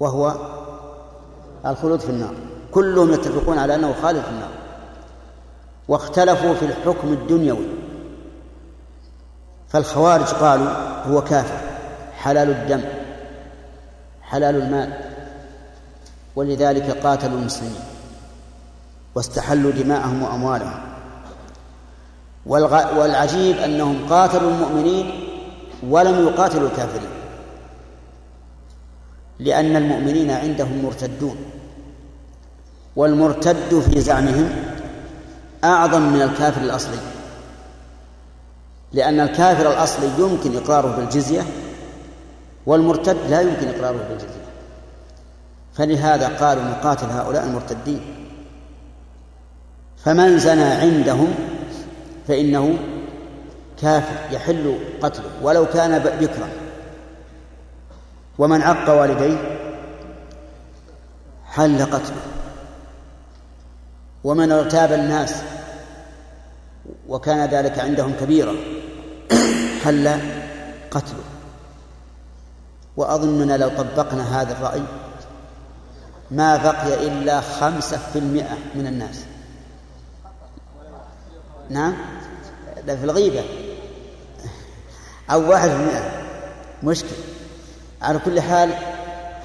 [0.00, 0.34] وهو
[1.66, 2.34] الخلود في النار.
[2.72, 4.48] كلهم يتفقون على أنه خالد في النار.
[5.88, 7.66] واختلفوا في الحكم الدنيوي.
[9.68, 10.68] فالخوارج قالوا
[11.06, 11.58] هو كافر
[12.16, 12.80] حلال الدم
[14.22, 14.92] حلال المال
[16.36, 17.80] ولذلك قاتلوا المسلمين
[19.14, 20.80] واستحلوا دماءهم وأموالهم.
[22.96, 25.10] والعجيب أنهم قاتلوا المؤمنين
[25.88, 27.15] ولم يقاتلوا الكافرين.
[29.38, 31.36] لأن المؤمنين عندهم مرتدون
[32.96, 34.48] والمرتد في زعمهم
[35.64, 36.98] أعظم من الكافر الأصلي
[38.92, 41.42] لأن الكافر الأصلي يمكن إقراره بالجزية
[42.66, 44.46] والمرتد لا يمكن إقراره بالجزية.
[45.74, 48.00] فلهذا قالوا نقاتل هؤلاء المرتدين
[50.04, 51.34] فمن زنى عندهم
[52.28, 52.78] فإنه
[53.82, 56.48] كافر يحل قتله ولو كان بكرا.
[58.38, 59.58] ومن عق والديه
[61.44, 62.22] حل قتله
[64.24, 65.34] ومن ارتاب الناس
[67.08, 68.54] وكان ذلك عندهم كبيرا
[69.84, 70.20] حل
[70.90, 71.24] قتله.
[72.96, 74.82] وأظننا لو طبقنا هذا الرأي
[76.30, 79.24] ما بقي إلا خمسة في المئة من الناس.
[81.70, 81.96] نعم؟
[82.86, 83.44] في الغيبة.
[85.30, 86.10] أو واحد في المئة.
[86.82, 87.16] مشكل
[88.02, 88.70] على كل حال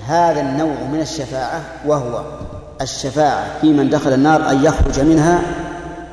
[0.08, 2.24] هذا النوع من الشفاعة وهو
[2.82, 5.42] الشفاعة في من دخل النار أن يخرج منها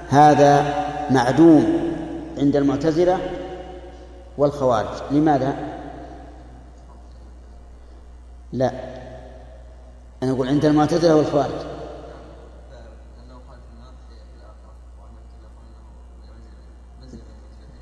[0.09, 0.75] هذا
[1.11, 1.95] معدوم
[2.39, 3.19] عند المعتزلة
[4.39, 5.03] والخوارج.
[5.11, 5.55] لماذا؟
[8.53, 8.73] لا
[10.23, 11.67] أنا أقول عند المعتزلة والخوارج.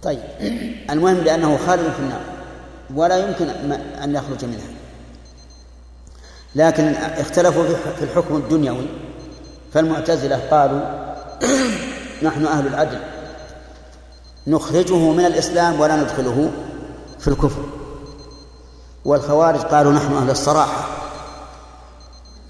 [0.03, 0.21] طيب
[0.91, 2.36] المهم بأنه خالد في النار.
[2.95, 3.49] ولا يمكن
[4.03, 4.77] أن يخرج منها.
[6.55, 7.65] لكن اختلفوا
[7.99, 8.87] في الحكم الدنيوي
[9.73, 10.81] فالمعتزلة قالوا
[12.27, 12.99] نحن أهل العدل.
[14.47, 16.51] نخرجه من الإسلام ولا ندخله
[17.19, 17.63] في الكفر.
[19.05, 20.85] والخوارج قالوا نحن أهل الصراحة.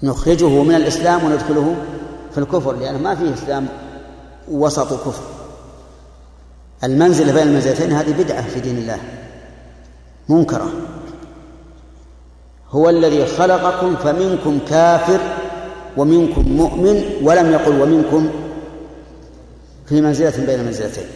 [0.03, 1.75] نخرجه من الإسلام وندخله
[2.31, 3.67] في الكفر لأنه ما فيه إسلام
[4.51, 5.23] وسط كفر.
[6.83, 9.26] المنزلة بين المنزلتين هذه بدعة في دين الله.
[10.29, 10.71] منكرة.
[12.69, 15.19] هو الذي خلقكم فمنكم كافر
[15.97, 18.31] ومنكم مؤمن ولم يقل ومنكم
[19.85, 21.07] في منزلة بين منزلتين.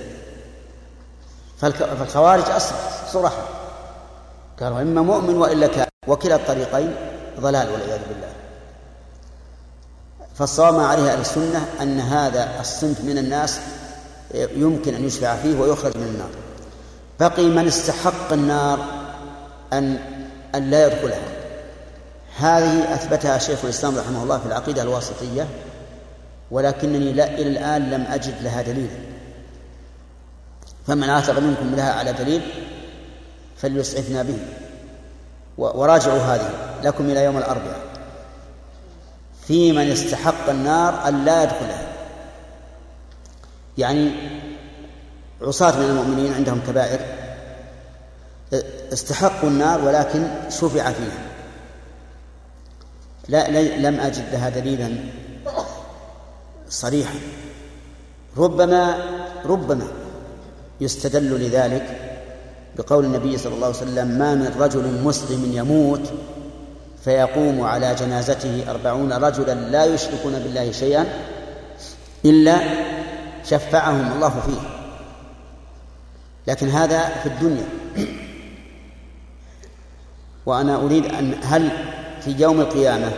[1.57, 2.77] فالخوارج أصلا
[3.11, 3.43] صرحة
[4.59, 5.91] قالوا إما مؤمن وإلا كافر.
[6.07, 6.95] وكلا الطريقين
[7.39, 8.31] ضلال والعياذ بالله.
[10.35, 13.59] فالصواب ما عليه أهل السنة أن هذا الصنف من الناس
[14.33, 16.29] يمكن أن يشفع فيه ويخرج من النار.
[17.19, 18.79] بقي من استحق النار
[19.73, 19.99] أن
[20.55, 21.21] أن لا يدخلها.
[22.37, 25.47] هذه أثبتها شيخ الإسلام رحمه الله في العقيدة الواسطية
[26.51, 29.11] ولكنني لا إلى الآن لم أجد لها دليلا.
[30.87, 32.41] فمن آثر منكم لها على دليل
[33.57, 34.37] فليسعفنا به.
[35.57, 36.49] وراجعوا هذه
[36.83, 37.81] لكم إلى يوم الأربعاء.
[39.47, 41.87] في من استحق النار أن لا يدخلها.
[43.77, 44.11] يعني
[45.41, 47.20] عصاة من المؤمنين عندهم كبائر
[48.93, 51.21] استحقوا النار ولكن شفع فيها.
[53.27, 54.95] لا لم أجد لها دليلا
[56.69, 57.19] صريحا.
[58.37, 58.95] ربما
[59.45, 59.87] ربما
[60.81, 61.97] يستدل لذلك
[62.77, 66.13] بقول النبي صلى الله عليه وسلم ما من رجل مسلم يموت
[67.03, 71.05] فيقوم على جنازته أربعون رجلا لا يشركون بالله شيئا
[72.25, 72.57] إلا
[73.45, 74.61] شفعهم الله فيه.
[76.47, 77.80] لكن هذا في الدنيا.
[80.45, 81.69] وأنا أريد أن هل
[82.21, 83.11] في يوم القيامة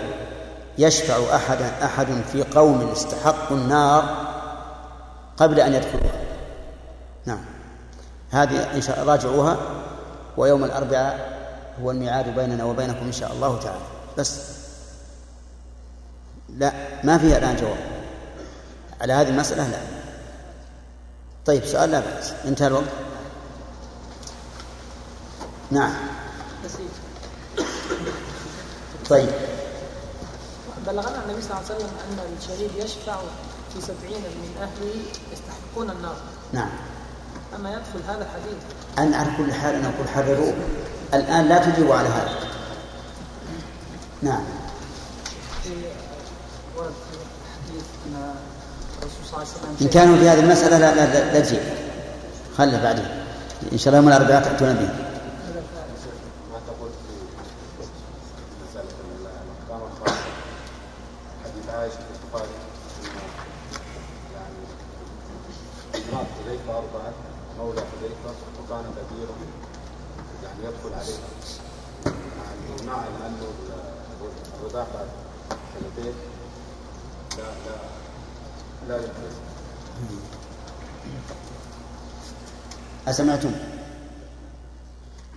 [0.78, 4.28] يشفع أحد أحد في قوم استحقوا النار
[5.38, 6.22] قبل أن يدخلوها؟
[7.26, 7.46] نعم.
[8.32, 9.58] هذه إن شاء راجعوها
[10.38, 11.34] ويوم الأربعاء
[11.84, 13.86] هو الميعاد بيننا وبينكم إن شاء الله تعالى.
[14.18, 14.42] بس.
[16.58, 16.74] لا
[17.04, 17.78] ما فيها الآن جواب.
[19.02, 19.78] على هذه المسألة لا.
[21.46, 22.34] طيب سؤال لا بأس.
[22.46, 22.84] انتهى الوقت.
[25.72, 26.13] نعم.
[29.10, 29.30] طيب.
[30.88, 33.16] بلغنا النبي صلى الله عليه وسلم أن الشهيد يشفع
[33.74, 34.96] في سبعين من أهله
[35.34, 36.16] يستحقون النار.
[36.54, 36.70] نعم.
[37.56, 38.58] أما يدخل هذا الحديث.
[38.98, 40.54] أنا على كل حال أنا أقول حرروه
[41.14, 42.40] الآن لا تجيبوا على هذا.
[44.22, 44.44] نعم.
[46.78, 48.34] ورد في الحديث أن
[49.02, 51.62] الرسول صلى الله عليه وسلم إن كانوا في هذه المسألة لا لا, لا, لا تجيب.
[52.58, 53.24] خله بعدين.
[53.72, 54.90] إن شاء الله يوم الأربعاء تأتون به
[56.52, 57.14] ما تقول في
[58.70, 58.90] مسألة
[61.78, 62.52] عائشه في البخاري
[64.36, 64.60] يعني
[65.96, 67.14] امراه حذيفه ارضعت
[67.60, 69.36] مولى حذيفه وكان كبيرا
[70.44, 71.28] يعني يدخل عليها
[72.06, 72.98] يعني مع
[73.28, 73.48] انه
[74.62, 75.08] الرضاع بعد
[75.74, 76.14] سنتين
[77.38, 77.76] لا لا
[78.88, 79.36] لا يجوز
[83.14, 83.52] أسمعتم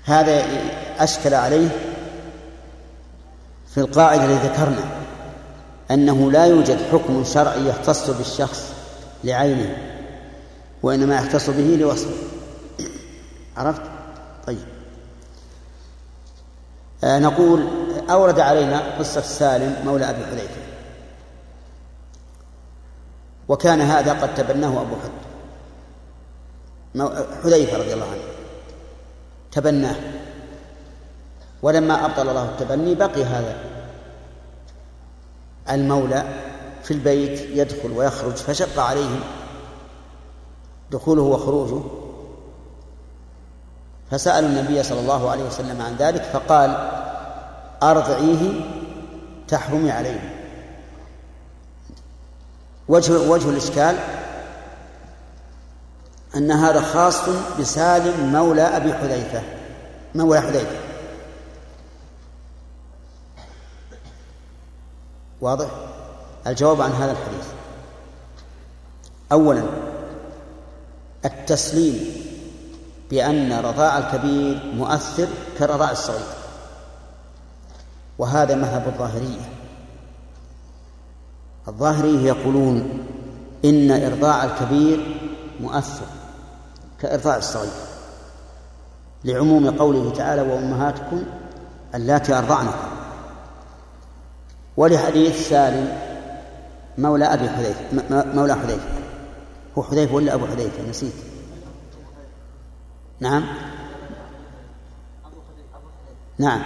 [0.05, 0.45] هذا
[0.99, 1.69] أشكل عليه
[3.75, 4.85] في القاعدة التي ذكرنا
[5.91, 8.73] أنه لا يوجد حكم شرعي يختص بالشخص
[9.25, 9.77] لعينه
[10.83, 12.15] وإنما يختص به لوصفه.
[13.57, 13.83] عرفت؟
[14.47, 14.65] طيب.
[17.05, 17.69] آه نقول
[18.11, 20.61] أورد علينا قصة سالم مولى أبي حذيفة.
[23.49, 24.95] وكان هذا قد تبناه أبو
[27.45, 28.23] حذيفة رضي الله عنه.
[29.53, 29.97] تبناه.
[31.63, 33.57] ولما أبطل الله التبني بقي هذا.
[35.71, 36.25] المولى
[36.83, 39.21] في البيت يدخل ويخرج فشق عليهم.
[40.91, 41.83] دخوله وخروجه.
[44.11, 46.91] فسألوا النبي صلى الله عليه وسلم عن ذلك فقال
[47.83, 48.61] أرضعيه
[49.49, 50.33] تحرمي عليه.
[52.89, 53.97] وجه وجه الإشكال
[56.37, 57.29] أن هذا خاص
[57.61, 59.43] بسالم مولى أبي حذيفة
[60.15, 60.79] مولى حذيفة.
[65.41, 65.67] واضح؟
[66.47, 67.47] الجواب عن هذا الحديث.
[69.33, 69.63] أولا
[71.25, 72.01] التسليم
[73.11, 75.29] بأن رضاع الكبير مؤثر
[75.59, 76.27] كرضاع الصغير.
[78.19, 79.51] وهذا مذهب الظاهرية.
[81.69, 83.07] الظاهرية يقولون
[83.65, 85.17] إن إرضاع الكبير
[85.61, 86.07] مؤثر.
[87.01, 87.71] كإرضاع الصغير
[89.25, 91.23] لعموم قوله تعالى وأمهاتكم
[91.95, 92.97] اللاتي أرضعنكم
[94.77, 95.99] ولحديث سالم
[96.99, 97.81] مولى أبي حذيفة
[98.35, 98.89] مولى حذيفة.
[99.79, 101.13] هو حذيفة ولا أبو حذيفة؟ نسيت.
[103.21, 103.45] نعم.
[106.39, 106.63] نعم.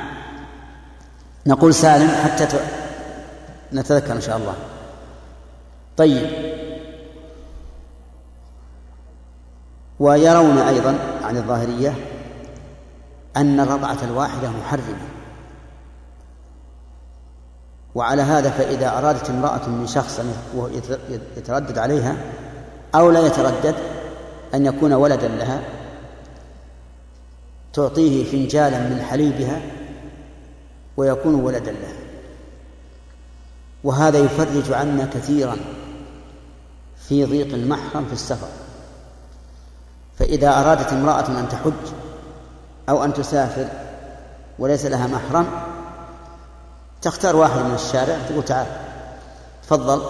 [1.46, 2.46] نقول سالم حتى
[3.72, 4.54] نتذكر إن شاء الله.
[5.96, 6.49] طيب.
[10.00, 11.94] ويرون أيضا عن الظاهرية
[13.36, 15.08] أن الرضعة الواحدة محرمة.
[17.94, 20.20] وعلى هذا فإذا أرادت امرأة من شخص
[21.36, 22.16] يتردد عليها
[22.94, 23.74] أو لا يتردد
[24.54, 25.62] أن يكون ولدا لها
[27.72, 29.60] تعطيه فنجالا من حليبها
[30.96, 31.94] ويكون ولدا لها.
[33.84, 35.56] وهذا يفرج عنا كثيرا
[37.08, 38.48] في ضيق المحرم في السفر.
[40.20, 41.92] فإذا أرادت امرأة أن تحج
[42.88, 43.66] أو أن تسافر
[44.58, 45.46] وليس لها محرم
[47.02, 48.66] تختار واحد من الشارع تقول تعال
[49.62, 50.02] تفضل.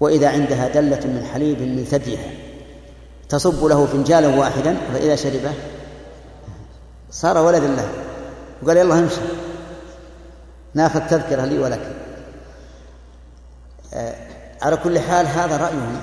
[0.00, 2.30] وإذا عندها دلة من حليب من ثديها
[3.28, 5.52] تصب له فنجالا واحدا فإذا شربه
[7.10, 7.88] صار ولدا له.
[8.62, 9.20] وقال يلا امشي.
[10.74, 11.96] ناخذ تذكرة لي ولك.
[13.94, 14.14] آه
[14.62, 16.02] على كل حال هذا رأيهم.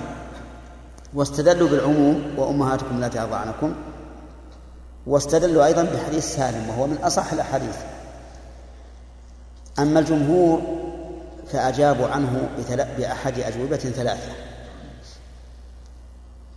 [1.16, 3.76] واستدلوا بالعموم وأمهاتكم التي أرضعنكم.
[5.08, 7.78] واستدلوا أيضا بحديث سالم وهو من أصح الأحاديث.
[9.80, 10.62] أما الجمهور
[11.52, 12.50] فأجابوا عنه
[12.98, 14.31] بأحد أجوبة ثلاثة.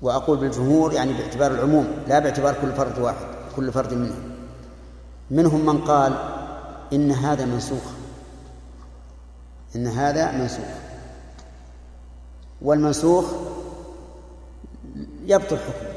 [0.02, 4.30] وأقول بالجمهور يعني باعتبار العموم لا باعتبار كل فرد واحد كل فرد منهم.
[5.30, 6.12] منهم من قال
[6.92, 7.84] إن هذا منسوخ.
[9.76, 10.78] إن هذا منسوخ.
[12.62, 13.24] والمنسوخ
[15.28, 15.92] يبطل حكمه.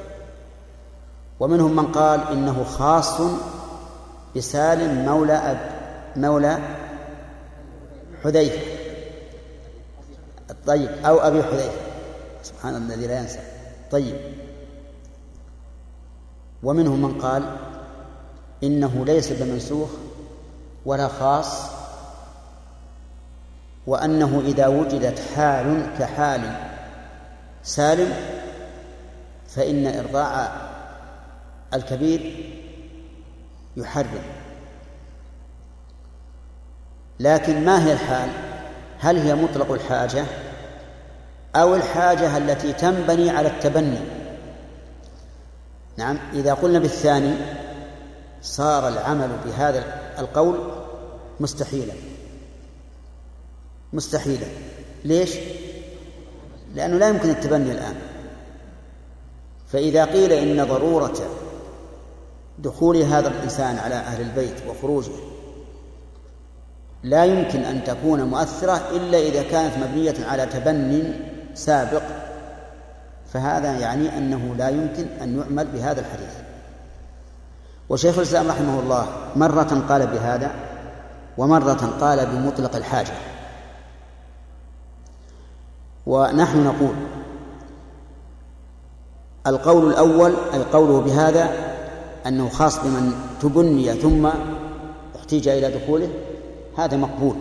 [1.40, 3.22] ومنهم من قال إنه خاص
[4.36, 5.72] بسالم مولى أب
[6.16, 6.60] مولى
[8.24, 8.62] حذيفة.
[10.68, 11.82] طيب أو أبي حذيفة.
[12.44, 13.40] سبحان الذي لا ينسى.
[13.92, 14.16] طيب.
[16.64, 17.58] ومنهم من قال
[18.64, 19.90] إنه ليس بمنسوخ
[20.86, 21.72] ولا خاص
[23.88, 26.42] وأنه إذا وجدت حال كحال
[27.64, 28.41] سالم
[29.56, 30.52] فإن إرضاع
[31.74, 32.46] الكبير
[33.78, 34.24] يحرم.
[37.20, 38.30] لكن ما هي الحال؟
[39.00, 40.26] هل هي مطلق الحاجة
[41.56, 44.00] أو الحاجة التي تنبني على التبني؟
[45.98, 47.34] نعم إذا قلنا بالثاني
[48.42, 50.72] صار العمل بهذا القول
[51.40, 51.94] مستحيلا.
[53.94, 54.46] مستحيلا.
[55.06, 55.36] ليش؟
[56.74, 58.11] لأنه لا يمكن التبني الآن.
[59.72, 61.18] فإذا قيل إن ضرورة
[62.60, 65.12] دخول هذا الإنسان على أهل البيت وخروجه
[67.04, 71.04] لا يمكن أن تكون مؤثرة إلا إذا كانت مبنية على تبني
[71.54, 72.02] سابق.
[73.34, 76.34] فهذا يعني أنه لا يمكن أن يعمل بهذا الحديث.
[77.90, 80.52] وشيخ الإسلام رحمه الله مرة قال بهذا
[81.38, 83.14] ومرة قال بمطلق الحاجة.
[86.06, 86.96] ونحن نقول
[89.48, 91.50] القول الأول أي قوله بهذا
[92.28, 94.30] أنه خاص بمن تبني ثم
[95.16, 96.10] احتيج إلى دخوله
[96.78, 97.36] هذا مقبول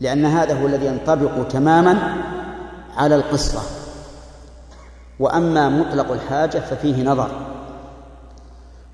[0.00, 1.98] لأن هذا هو الذي ينطبق تماما
[2.96, 3.60] على القصة.
[5.20, 7.30] وأما مطلق الحاجة ففيه نظر.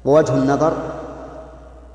[0.04, 0.76] ووجه النظر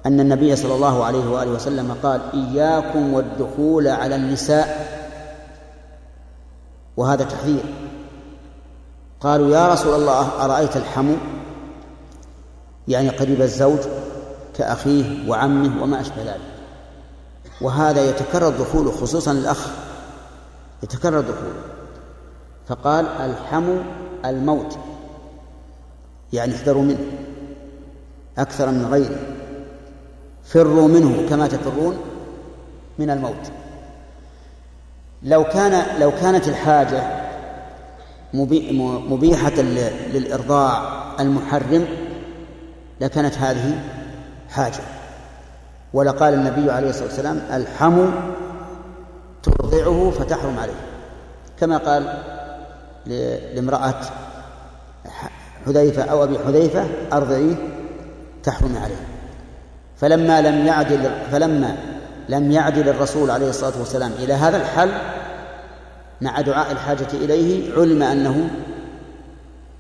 [0.06, 5.00] أن النبي صلى الله عليه وآله وسلم قال إياكم والدخول على النساء.
[6.98, 7.64] وهذا تحذير.
[9.22, 11.16] قالوا يا رسول الله أرأيت الحمو؟
[12.88, 13.80] يعني قريب الزوج
[14.58, 16.42] كأخيه وعمه وما أشبه ذلك.
[17.62, 19.68] وهذا يتكرر دخوله خصوصا الأخ
[20.84, 21.62] يتكرر دخوله
[22.68, 23.78] فقال الحمو
[24.26, 24.78] الموت
[26.34, 27.06] يعني احذروا منه
[28.38, 29.20] أكثر من غيره.
[30.44, 31.98] فروا منه كما تفرون
[33.00, 33.52] من الموت.
[35.24, 37.19] لو كان لو كانت الحاجة
[38.34, 39.62] مبيحة
[40.14, 40.82] للإرضاع
[41.20, 41.86] المحرم
[43.02, 43.80] لكانت هذه
[44.50, 44.82] حاجة.
[45.94, 48.06] ولقال النبي عليه الصلاة والسلام الحم
[49.44, 50.80] ترضعه فتحرم عليه.
[51.60, 52.14] كما قال
[53.56, 53.96] لامرأة
[55.66, 57.56] حذيفة أو أبي حذيفة أرضعيه
[58.44, 59.06] تحرم عليه.
[59.98, 61.78] فلما لم يعدل فلما
[62.30, 64.92] لم يعدل الرسول عليه الصلاة والسلام إلى هذا الحل
[66.22, 68.50] مع دعاء الحاجة إليه علم أنه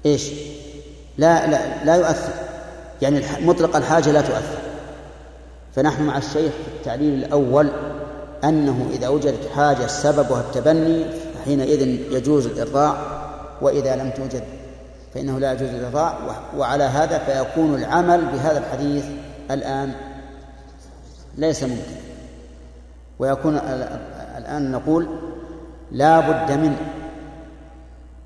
[0.05, 0.31] إيش؟
[1.17, 2.33] لا لا لا يؤثر.
[3.01, 4.59] يعني مطلق الحاجة لا تؤثر.
[5.75, 7.69] فنحن مع الشيخ في التعليل الأول
[8.43, 11.05] أنه إذا وجدت حاجة سببها التبني
[11.45, 11.81] حينئذ
[12.11, 12.97] يجوز الإرضاع
[13.61, 14.43] وإذا لم توجد
[15.13, 16.17] فإنه لا يجوز الإرضاع
[16.57, 19.05] وعلى هذا فيكون العمل بهذا الحديث
[19.51, 19.93] الآن
[21.37, 21.99] ليس ممكن.
[23.19, 23.57] ويكون
[24.37, 25.07] الآن نقول
[25.91, 26.75] لا بد من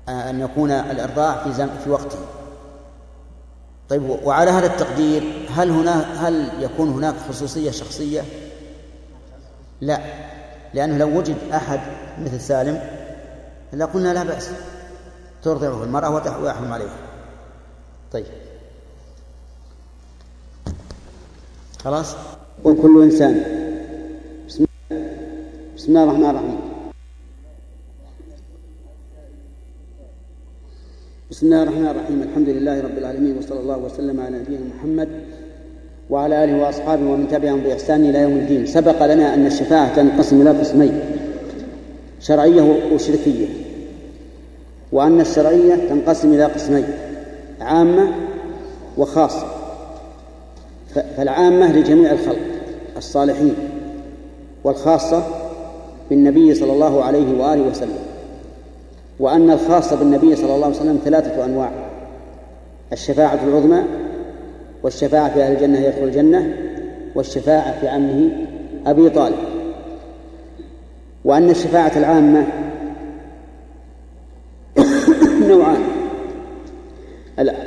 [0.08, 2.18] أن يكون الإرضاع في في وقته.
[3.88, 8.22] طيب وعلى هذا التقدير هل هنا هل يكون هناك خصوصية شخصية؟
[9.80, 10.00] لا
[10.74, 11.80] لأنه لو وجد أحد
[12.20, 12.80] مثل سالم
[13.72, 14.50] لقلنا لا بأس.
[15.42, 16.96] ترضعه المرأة ويحرم عليها.
[18.12, 18.26] طيب.
[21.84, 22.16] خلاص؟
[22.64, 23.44] وكل إنسان.
[24.48, 24.64] بسم
[25.76, 26.73] بسم الله الرحمن الرحيم.
[31.34, 32.22] بسم الله الرحمن الرحيم.
[32.22, 35.08] الحمد لله رب العالمين وصلى الله وسلم على نبينا محمد
[36.10, 38.66] وعلى آله وأصحابه ومن تبعهم بإحسان إلى يوم الدين.
[38.66, 41.00] سبق لنا أن الشفاعة تنقسم إلى قسمين
[42.20, 42.62] شرعية
[42.94, 43.46] وشركية
[44.92, 46.84] وأن الشرعية تنقسم إلى قسمين
[47.60, 48.08] عامة
[48.98, 49.46] وخاصة.
[51.16, 52.38] فالعامة لجميع الخلق
[52.96, 53.54] الصالحين
[54.64, 55.22] والخاصة
[56.10, 58.13] بالنبي صلى الله عليه وآله وسلم.
[59.20, 61.70] وأن الخاصة بالنبي صلى الله عليه وسلم ثلاثة أنواع
[62.92, 63.82] الشفاعة العظمى
[64.82, 66.56] والشفاعة في أهل الجنة يدخل الجنة
[67.14, 68.30] والشفاعة في عمه
[68.86, 69.36] أبي طالب.
[71.24, 72.46] وأن الشفاعة العامة
[75.48, 75.82] نوعان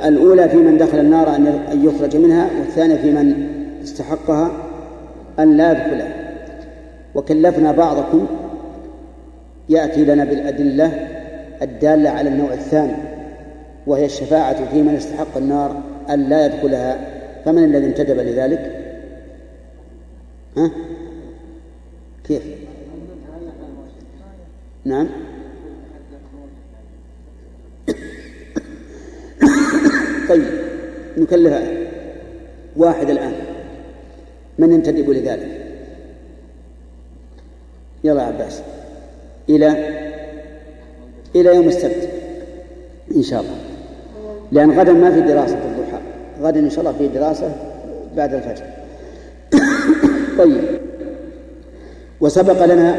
[0.04, 3.48] الأولى في من دخل النار أن يخرج منها والثانية في من
[3.82, 4.50] استحقها
[5.38, 6.14] أن لا يدخلها.
[7.14, 8.26] وكلفنا بعضكم
[9.68, 11.17] يأتي لنا بالأدلة
[11.62, 12.96] الدالة على النوع الثاني
[13.86, 16.98] وهي الشفاعة في من استحق النار أن لا يدخلها
[17.44, 18.84] فمن الذي انتدب لذلك؟
[20.56, 20.70] ها؟
[22.24, 22.42] كيف؟
[24.84, 25.08] نعم
[30.28, 30.44] طيب
[31.16, 31.62] نكلف
[32.76, 33.32] واحد الآن
[34.58, 35.58] من ينتدب لذلك؟
[38.04, 38.62] يلا عباس
[39.48, 39.98] إلى
[41.34, 42.08] إلى يوم السبت
[43.16, 43.54] إن شاء الله.
[44.52, 46.02] لأن غدا ما في دراسة الضحى
[46.42, 47.52] غدا إن شاء الله في دراسة
[48.16, 48.64] بعد الفجر.
[50.38, 50.62] طيب.
[52.20, 52.96] وسبق لنا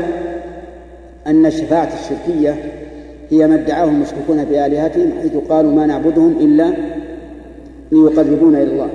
[1.28, 2.72] أن الشفاعة الشركية
[3.30, 6.74] هي ما ادعاه المشركون بآلهتهم حيث قالوا ما نعبدهم إلا
[7.92, 8.90] ليقربونا إلى الله.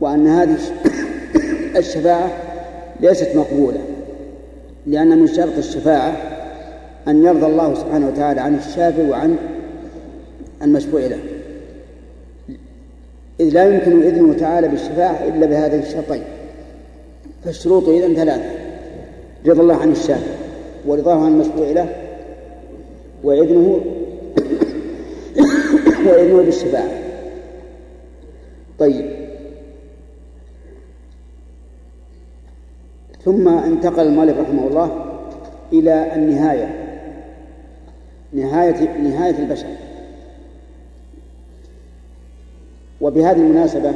[0.00, 0.56] وأن هذه
[1.76, 2.30] الشفاعة
[3.00, 3.78] ليست مقبولة
[4.86, 6.16] لأن من شرط الشفاعة
[7.08, 9.36] أن يرضى الله سبحانه وتعالى عن الشافع وعن
[10.62, 11.18] المشفوع له.
[13.40, 16.22] إذ لا يمكن إذنه تعالى بالشفاعة إلا بهذين الشرطين.
[17.44, 18.50] فالشروط إذن ثلاثة
[19.46, 20.32] رضا الله عن الشافع
[20.86, 21.88] ورضاه عن المشروع له
[23.24, 23.80] وإذنه
[26.06, 26.90] وإذنه بالشفاعة.
[28.78, 29.22] طيب.
[33.24, 35.04] ثم انتقل المؤلف رحمه الله
[35.72, 36.81] إلى النهاية.
[38.32, 39.66] نهاية نهاية البشر.
[43.00, 43.94] وبهذه المناسبة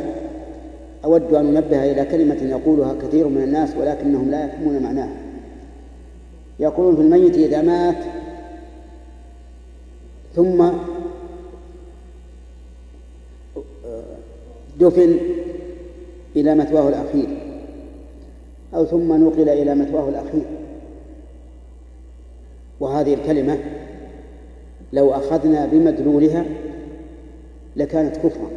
[1.04, 5.16] أود أن أنبه إلى كلمة يقولها كثير من الناس ولكنهم لا يفهمون معناها.
[6.58, 8.04] يقولون في الميت إذا مات
[10.34, 10.68] ثم
[14.80, 15.16] دفن
[16.36, 17.28] إلى مثواه الأخير
[18.74, 20.44] أو ثم نقل إلى مثواه الأخير.
[22.80, 23.58] وهذه الكلمة
[24.92, 26.44] لو أخذنا بمدلولها
[27.76, 28.50] لكانت كفرا.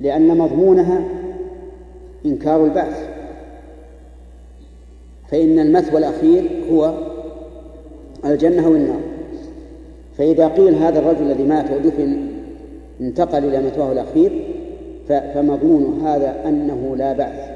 [0.00, 1.04] لأن مضمونها
[2.26, 3.08] إنكار البعث.
[5.30, 6.94] فإن المثوى الأخير هو
[8.24, 9.00] الجنة والنار.
[10.18, 12.28] فإذا قيل هذا الرجل الذي مات ودفن
[13.00, 14.44] انتقل إلى مثواه الأخير
[15.08, 17.50] فمضمون هذا أنه لا بعث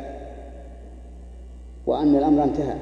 [1.87, 2.75] وأن الأمر انتهى.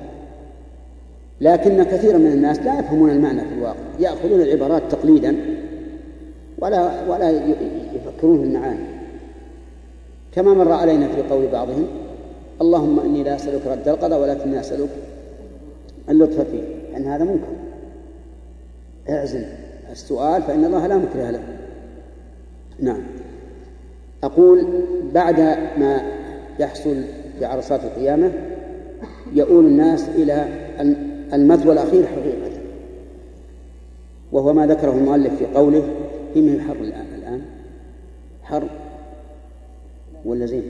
[1.40, 3.76] لكن كثيرا من الناس لا يفهمون المعنى في الواقع.
[4.00, 5.36] يأخذون العبارات تقليدا
[6.58, 7.30] ولا ولا
[7.94, 8.86] يفكرون في المعاني.
[10.32, 11.86] كما مر علينا في قول بعضهم
[12.60, 14.88] اللهم إني لا أسألك رد القضاء ولكني أسألك
[16.08, 16.62] اللطف فيه.
[16.92, 17.48] لأن هذا منكر.
[19.08, 19.44] اعزل
[19.92, 21.42] السؤال فإن الله لا مكره له.
[22.80, 23.02] نعم.
[24.24, 24.66] أقول
[25.14, 25.40] بعد
[25.78, 26.02] ما
[26.58, 27.02] يحصل
[27.38, 28.32] في عرصات القيامة
[29.32, 30.46] يؤول الناس إلى
[31.32, 32.50] المثوى الأخير حقيقة
[34.32, 35.82] وهو ما ذكره المؤلف في قوله
[36.34, 37.42] في من الحر الآن؟ الآن؟
[38.42, 38.68] حر
[40.24, 40.62] ولا زين؟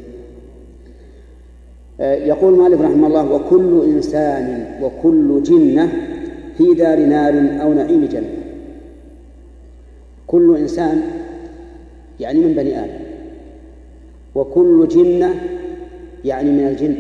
[2.01, 5.93] آه، يقول المؤلف رحمه الله وكل إنسان وكل جنة
[6.59, 8.29] في دار نار أو نعيم جنة.
[10.27, 11.03] كل إنسان
[12.21, 13.05] يعني من بني آدم.
[14.35, 15.35] وكل جنة
[16.25, 16.97] يعني من الجن.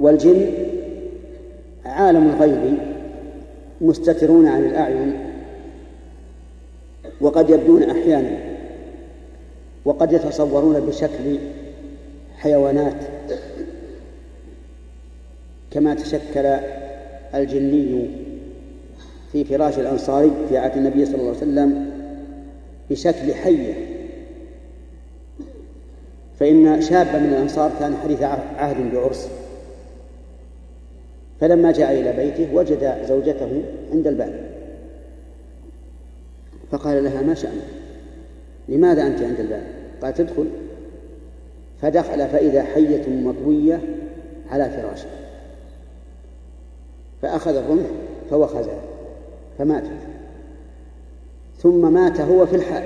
[0.00, 0.46] والجن
[1.98, 2.78] عالم الغيب
[3.80, 5.18] مستترون عن الأعين
[7.20, 8.38] وقد يبدون أحيانا
[9.84, 11.38] وقد يتصورون بشكل
[12.36, 12.94] حيوانات
[15.70, 16.46] كما تشكل
[17.34, 18.10] الجني
[19.32, 21.90] في فراش الأنصاري في عهد النبي صلى الله عليه وسلم
[22.90, 23.74] بشكل حية
[26.40, 29.28] فإن شابا من الأنصار كان حديث عهد بعرس.
[31.40, 34.50] فلما جاء إلى بيته وجد زوجته عند الباب.
[36.70, 37.64] فقال لها ما شأنك؟
[38.68, 39.62] لماذا أنت عند الباب؟
[40.02, 40.46] قالت ادخل
[41.82, 43.80] فدخل فإذا حية مطوية
[44.50, 45.08] على فراشه.
[47.22, 47.86] فأخذ الرمح
[48.30, 48.80] فوخزها
[49.58, 49.98] فماتت
[51.58, 52.84] ثم مات هو في الحال.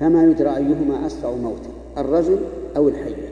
[0.00, 2.38] فما يدرى أيهما أسرع موتا الرجل
[2.76, 3.28] أو الحية.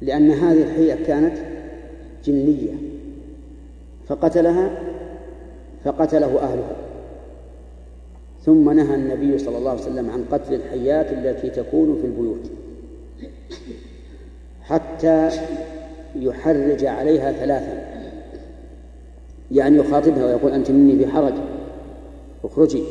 [0.00, 1.51] لأن هذه الحية كانت
[2.24, 2.74] جنية.
[4.08, 4.82] فقتلها
[5.84, 6.76] فقتله أهلها.
[8.44, 12.50] ثم نهى النبي صلى الله عليه وسلم عن قتل الحيات التي تكون في البيوت
[14.62, 15.30] حتى
[16.16, 17.92] يحرج عليها ثلاثا.
[19.50, 21.34] يعني يخاطبها ويقول أنت مني بحرج
[22.44, 22.82] اخرجي.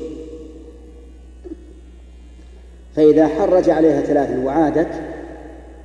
[2.96, 5.02] فإذا حرج عليها ثلاثا وعادت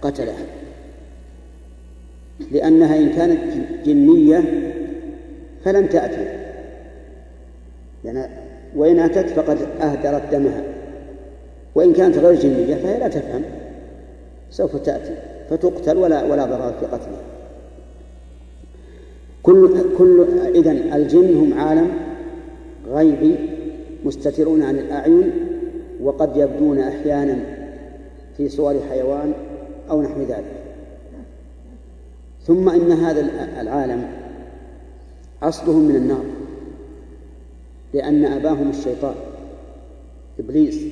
[0.02, 0.55] قتلها.
[2.52, 3.40] لأنها إن كانت
[3.86, 4.44] جنية
[5.64, 6.26] فلن تأتي.
[8.04, 8.28] يعني
[8.76, 10.62] وإن أتت فقد أهدرت دمها.
[11.74, 13.42] وإن كانت غير جنية فهي لا تفهم
[14.50, 15.14] سوف تأتي
[15.50, 17.22] فتقتل ولا ولا ضرر في قتلها.
[19.42, 21.88] كل كل إذا الجن هم عالم
[22.88, 23.36] غيبي
[24.04, 25.30] مستترون عن الأعين
[26.02, 27.38] وقد يبدون أحيانا
[28.36, 29.32] في صور حيوان
[29.90, 30.65] أو نحو ذلك.
[32.46, 33.20] ثم إن هذا
[33.60, 34.12] العالم
[35.42, 36.24] أصلهم من النار
[37.94, 39.14] لأن أباهم الشيطان
[40.38, 40.84] إبليس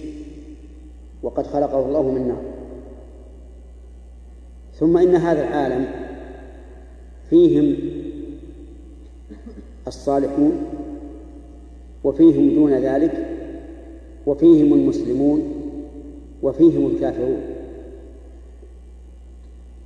[1.23, 2.43] وقد خلقه الله من نار.
[4.75, 5.87] ثم إن هذا العالم
[7.31, 7.77] فيهم
[9.87, 10.67] الصالحون
[12.05, 13.27] وفيهم دون ذلك
[14.27, 15.53] وفيهم المسلمون
[16.43, 17.54] وفيهم الكافرون.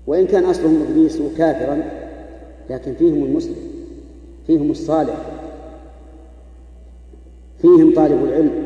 [0.09, 1.83] وإن كان أصلهم إبليس كافرا
[2.71, 3.57] لكن فيهم المسلم
[4.47, 5.17] فيهم الصالح
[7.63, 8.65] فيهم طالب العلم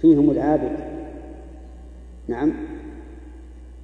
[0.00, 0.72] فيهم العابد.
[2.28, 2.52] نعم.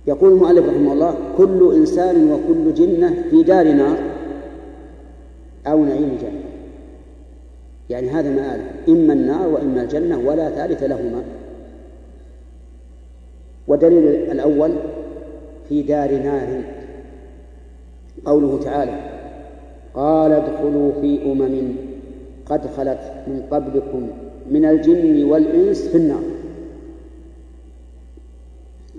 [0.06, 3.98] يقول المؤلف رحمه الله كل إنسان وكل جنة في دار نار
[5.66, 6.40] أو نعيم جنة
[7.90, 11.22] يعني هذا مآل إما النار وإما الجنة ولا ثالث لهما.
[13.68, 14.72] ودليل الأول
[15.68, 16.62] في دار نار.
[18.24, 19.10] قوله تعالى
[19.94, 21.74] قال ادخلوا في أمم
[22.46, 24.08] قد خلت من قبلكم
[24.50, 26.22] من الجن والإنس في النار.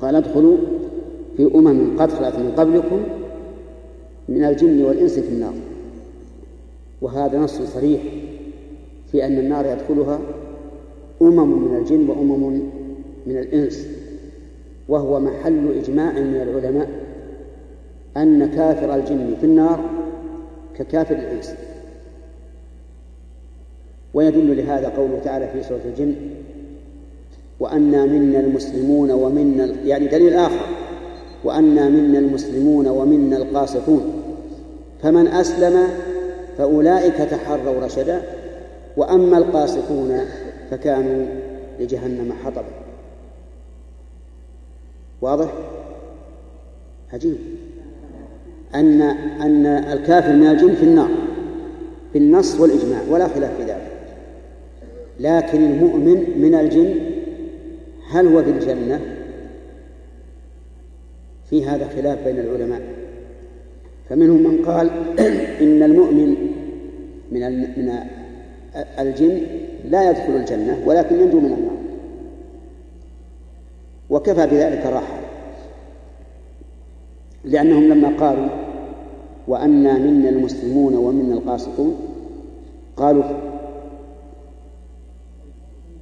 [0.02, 0.58] قال ادخلوا
[1.38, 3.04] في أمم قد خلت من قبلكم
[4.30, 5.54] من الجن والإنس في النار.
[7.02, 8.02] وهذا نص صريح
[9.12, 10.20] في أن النار يدخلها
[11.22, 12.62] أمم من الجن وأمم
[13.28, 13.97] من الإنس.
[14.90, 16.90] وهو محل إجماع من العلماء
[18.18, 19.80] أن كافر الجن في النار
[20.78, 21.54] ككافر الإنس.
[24.14, 26.16] ويدل لهذا قوله تعالى في سورة الجن
[27.60, 30.66] وأنا منا المسلمون ومنا يعني دليل آخر
[31.44, 34.24] وأنا منا المسلمون ومنا القاسطون.
[35.04, 35.88] فمن أسلم
[36.58, 38.22] فأولئك تحروا رشدا
[38.98, 40.20] وأما القاسطون
[40.72, 41.26] فكانوا
[41.80, 42.87] لجهنم حطبا.
[45.22, 45.54] واضح؟
[47.14, 47.38] عجيب
[48.76, 49.02] أن
[49.42, 51.10] أن الكافر من الجن في النار
[52.14, 53.92] بالنص والإجماع ولا خلاف في ذلك
[55.20, 56.96] لكن المؤمن من الجن
[58.10, 59.00] هل هو في الجنة؟
[61.50, 62.82] في هذا خلاف بين العلماء
[64.10, 64.90] فمنهم من قال
[65.64, 66.36] إن المؤمن
[67.32, 68.00] من من
[69.00, 69.42] الجن
[69.90, 71.87] لا يدخل الجنة ولكن ينجو من النار
[74.10, 75.18] وكفى بذلك راحة.
[77.44, 78.50] لأنهم لما قالوا
[79.48, 81.96] وأنا منا المسلمون ومنا القاسطون
[82.98, 83.24] قالوا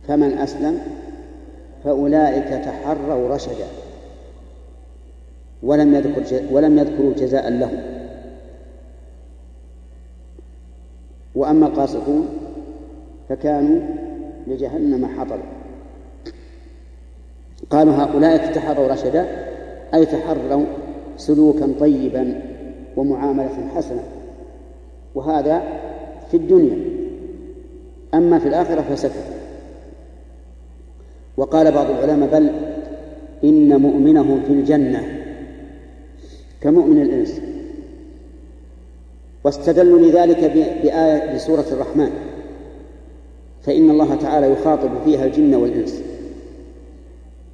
[0.07, 0.79] فمن أسلم
[1.83, 3.67] فأولئك تحروا رشدا
[5.63, 7.83] ولم يذكر ولم يذكروا جزاء لهم.
[11.35, 12.27] وأما القاسطون
[13.29, 13.81] فكانوا
[14.47, 15.54] لجهنم حطبا.
[17.69, 19.25] قالوا هؤلاء تحروا رشدا
[19.93, 20.65] أي تحروا
[21.17, 22.41] سلوكا طيبا
[22.97, 24.03] ومعاملة حسنة.
[25.15, 25.63] وهذا
[26.31, 26.77] في الدنيا.
[28.13, 29.23] أما في الآخرة فسكت
[31.37, 32.49] وقال بعض العلماء بل
[33.43, 35.03] إن مؤمنهم في الجنة
[36.61, 37.41] كمؤمن الإنس.
[39.43, 40.51] واستدلوا لذلك
[40.83, 42.09] بآية بسورة الرحمن.
[43.63, 46.01] فإن الله تعالى يخاطب فيها الجن والإنس.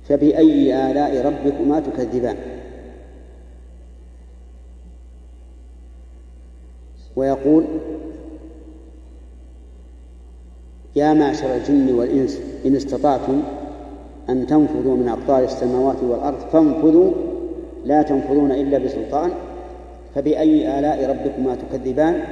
[0.10, 2.36] فبأي آلاء ربكما تكذبان.
[7.16, 7.66] ويقول
[10.96, 13.42] يا معشر الجن والإنس إن استطعتم
[14.30, 17.12] أن تنفذوا من أقطار السماوات والأرض فانفذوا
[17.86, 19.32] لا تنفذون إلا بسلطان.
[20.16, 22.24] فبأي آلاء ربكما تكذبان؟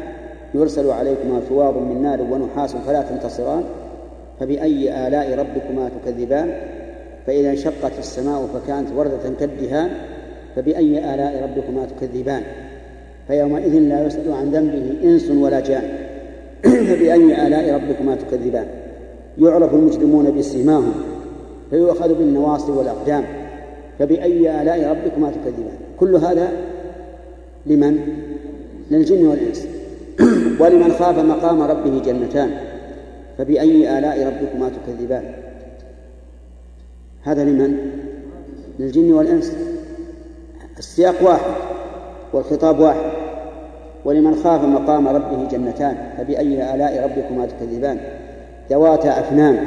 [0.54, 3.64] يرسل عليكما ثواب من نار ونحاس فلا تنتصران.
[4.40, 6.79] فبأي آلاء ربكما تكذبان؟
[7.30, 9.90] فإذا انشقت السماء فكانت وردة كالدهان
[10.56, 12.44] فبأي آلاء ربكما تكذبان؟
[13.28, 15.84] فيومئذ لا يسأل عن ذنبه إنس ولا جان
[16.90, 18.66] فبأي آلاء ربكما تكذبان؟
[19.38, 20.94] يعرف المجرمون بسيماهم
[21.70, 23.24] فيؤخذ بالنواصي والأقدام
[24.00, 26.50] فبأي آلاء ربكما تكذبان؟ كل هذا
[27.66, 28.00] لمن؟
[28.92, 29.68] للجن والإنس.
[30.62, 32.50] ولمن خاف مقام ربه جنتان
[33.38, 35.49] فبأي آلاء ربكما تكذبان؟
[37.24, 37.78] هذا لمن؟
[38.80, 39.54] للجن والإنس.
[40.78, 41.52] السياق واحد
[42.34, 43.12] والخطاب واحد
[44.06, 47.98] ولمن خاف مقام ربه جنتان فبأي آلاء ربكما تكذبان؟
[48.72, 49.58] ذواتا أفنان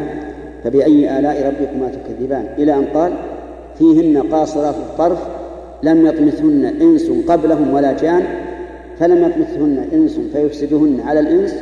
[0.64, 3.12] فبأي آلاء ربكما تكذبان؟ إلى أن قال
[3.78, 5.18] فيهن قاصرات الطرف
[5.82, 8.22] لم يطمثهن إنس قبلهم ولا جان
[8.98, 11.54] فلم يطمثهن إنس فيفسدهن على الإنس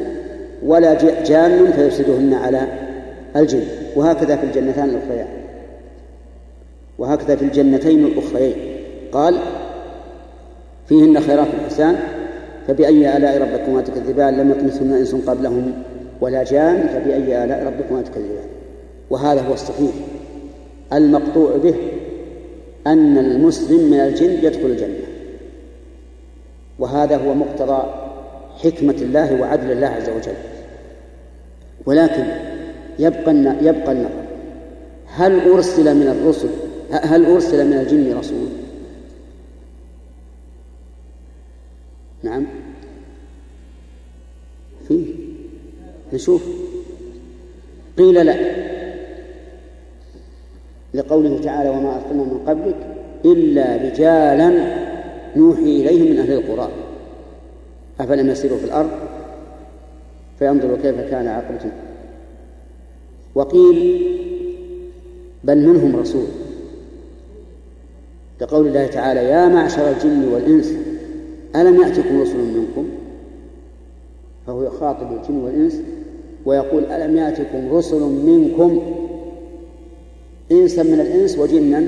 [0.67, 2.61] ولا جان فيفسدهن على
[3.37, 3.63] الجن.
[3.97, 5.40] وهكذا في الجنتان الأخريان.
[7.01, 8.57] وهكذا في الجنتين الأخريين.
[9.13, 9.35] قال
[10.87, 11.97] فيهن خيرات الحسان
[12.69, 15.73] فبأي آلاء ربكما تكذبان؟ لم يطمثهن إنس قبلهم
[16.21, 18.49] ولا جان فبأي آلاء ربكما تكذبان؟
[19.11, 19.91] وهذا هو الصحيح.
[20.93, 21.75] المقطوع به
[22.87, 25.07] أن المسلم من الجن يدخل الجنة.
[26.79, 27.83] وهذا هو مقتضى
[28.65, 30.37] حكمة الله وعدل الله عز وجل.
[31.87, 32.25] ولكن
[32.99, 34.11] يبقى يبقى النظر
[35.07, 36.49] هل أرسل من الرسل
[36.91, 38.49] هل أرسل من الجن رسول؟
[42.23, 42.47] نعم.
[44.89, 45.15] فيه.
[46.13, 46.43] نشوف.
[47.99, 48.37] قيل لا.
[50.95, 54.51] لقوله تعالى وما أرسلنا من قبلك إلا رجالا
[55.37, 56.71] نوحي إليهم من أهل القرى.
[58.01, 58.91] أفلم يسيروا في الأرض؟
[60.39, 61.71] فينظروا كيف كان عاقبة
[63.35, 64.07] وقيل
[65.45, 66.27] بل منهم رسول.
[68.41, 70.73] كقول الله تعالى يا معشر الجن والإنس
[71.57, 72.89] ألم يأتكم رسل منكم؟
[74.47, 75.81] فهو يخاطب الجن والإنس
[76.45, 78.97] ويقول ألم يأتكم رسل منكم؟
[80.53, 81.87] إنسا من الإنس وجنا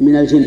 [0.00, 0.44] من الجن.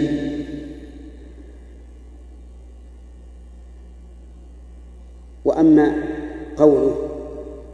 [5.46, 6.04] وأما
[6.58, 6.96] قوله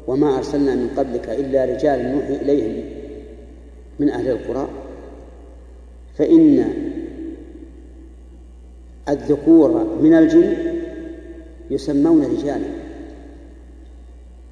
[0.07, 2.83] وما أرسلنا من قبلك إلا رجال نوحي إليهم
[3.99, 4.67] من أهل القرى
[6.17, 6.73] فإن
[9.09, 10.53] الذكور من الجن
[11.71, 12.67] يسمون رجالا.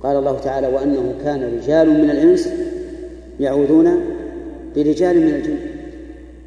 [0.04, 2.49] قال الله تعالى وأنه كان رجال من الإنس
[3.39, 4.01] يعوذون
[4.75, 5.58] برجال من الجن.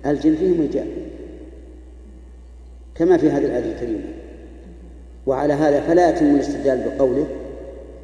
[0.06, 0.86] الجن فيهم رجال
[2.94, 4.04] كما في هذه الآية الكريمة
[5.26, 7.26] وعلى هذا فلا يتم الاستدلال بقوله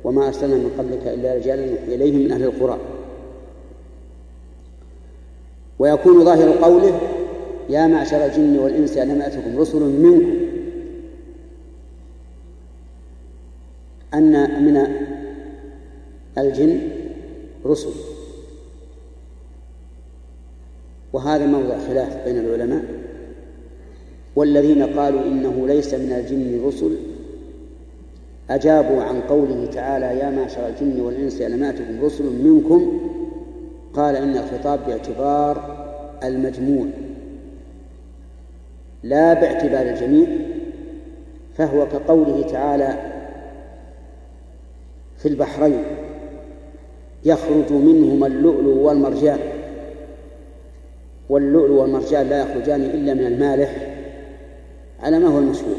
[0.05, 2.94] وما أرسلنا من قبلك إلا رجالا إليهم من أهل القرى.
[5.79, 7.01] ويكون ظاهر قوله
[7.71, 10.45] يا معشر الجن والإنس ألم يأتكم رسل منكم.
[14.15, 14.87] أن من
[16.39, 16.81] الجن
[17.67, 17.91] رسل.
[21.13, 22.85] وهذا موضع خلاف بين العلماء.
[24.37, 26.97] والذين قالوا إنه ليس من الجن رسل
[28.51, 33.04] أجابوا عن قوله تعالى يا معشر الجن والإنس ألم يأتكم رسل منكم.
[33.95, 35.77] قال إن الخطاب باعتبار
[36.25, 36.87] المجموع
[39.03, 40.29] لا باعتبار الجميع
[41.55, 43.13] فهو كقوله تعالى
[45.19, 45.85] في البحرين
[47.25, 49.39] يخرج منهما اللؤلؤ والمرجان.
[51.29, 53.95] واللؤلؤ والمرجان لا يخرجان إلا من المالح
[55.01, 55.77] على ما هو المشهور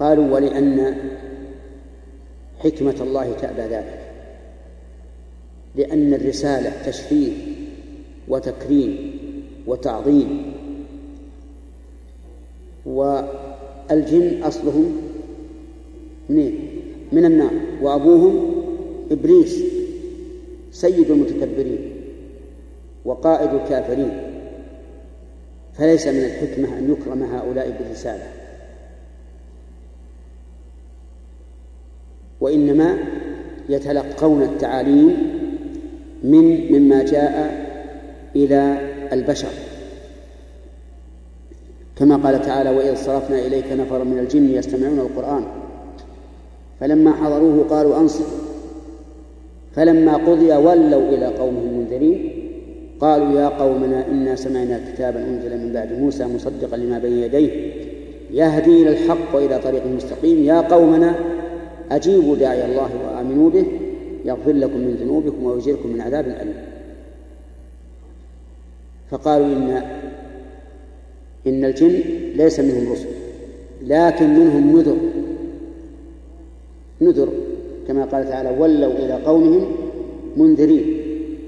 [0.00, 0.96] قالوا ولأن
[2.64, 4.00] حكمة الله تأبى ذلك
[5.76, 7.32] لأن الرسالة تشفيه
[8.28, 9.18] وتكريم
[9.66, 10.52] وتعظيم.
[12.86, 14.96] والجن أصلهم
[16.28, 16.54] منين؟
[17.12, 17.50] من النار.
[17.82, 18.64] وأبوهم
[19.10, 19.62] إبليس
[20.72, 21.92] سيد المتكبرين
[23.04, 24.30] وقائد الكافرين.
[25.74, 28.33] فليس من الحكمة أن يكرم هؤلاء بالرسالة.
[32.40, 32.98] وإنما
[33.68, 35.16] يتلقون التعاليم
[36.24, 37.64] من مما جاء
[38.36, 38.78] إلى
[39.12, 39.48] البشر.
[41.98, 45.44] كما قال تعالى وإذ صرفنا إليك نفر من الجن يستمعون القرآن
[46.80, 48.38] فلما حضروه قالوا أنصتوا
[49.76, 52.30] فلما قضي ولوا إلى قومهم منذرين
[53.00, 57.72] قالوا يا قومنا إنا سمعنا كتابا أنزل من بعد موسى مصدقا لما بين يديه
[58.30, 60.44] يهدي إلى الحق وإلى طريق مستقيم.
[60.44, 61.14] يا قومنا
[61.90, 63.64] أجيبوا داعي الله وآمنوا به
[64.24, 66.54] يغفر لكم من ذنوبكم ويجيركم من عذاب أليم.
[69.10, 69.82] فقالوا إن
[71.46, 72.00] إن الجن
[72.34, 73.08] ليس منهم رسل
[73.82, 74.96] لكن منهم نذر.
[77.00, 77.28] نذر
[77.88, 79.72] كما قال تعالى ولوا إلى قومهم
[80.36, 81.00] منذرين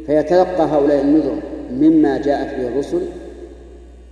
[0.06, 1.34] فيتلقى هؤلاء النذر
[1.72, 3.00] مما جاءت به الرسل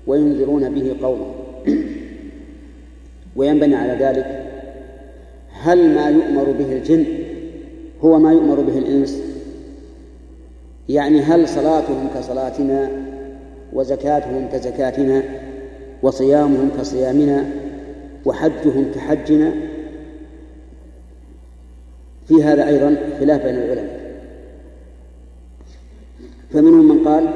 [0.06, 1.26] وينذرون به قومه
[3.36, 4.43] وينبني على ذلك
[5.64, 7.04] هل ما يؤمر به الجن
[8.00, 9.20] هو ما يؤمر به الإنس؟
[10.88, 12.90] يعني هل صلاتهم كصلاتنا
[13.72, 15.22] وزكاتهم كزكاتنا
[16.02, 17.44] وصيامهم كصيامنا
[18.24, 19.54] وحجهم كحجنا؟
[22.28, 24.00] في هذا أيضا خلاف بين العلماء.
[26.52, 27.28] فمنهم من قال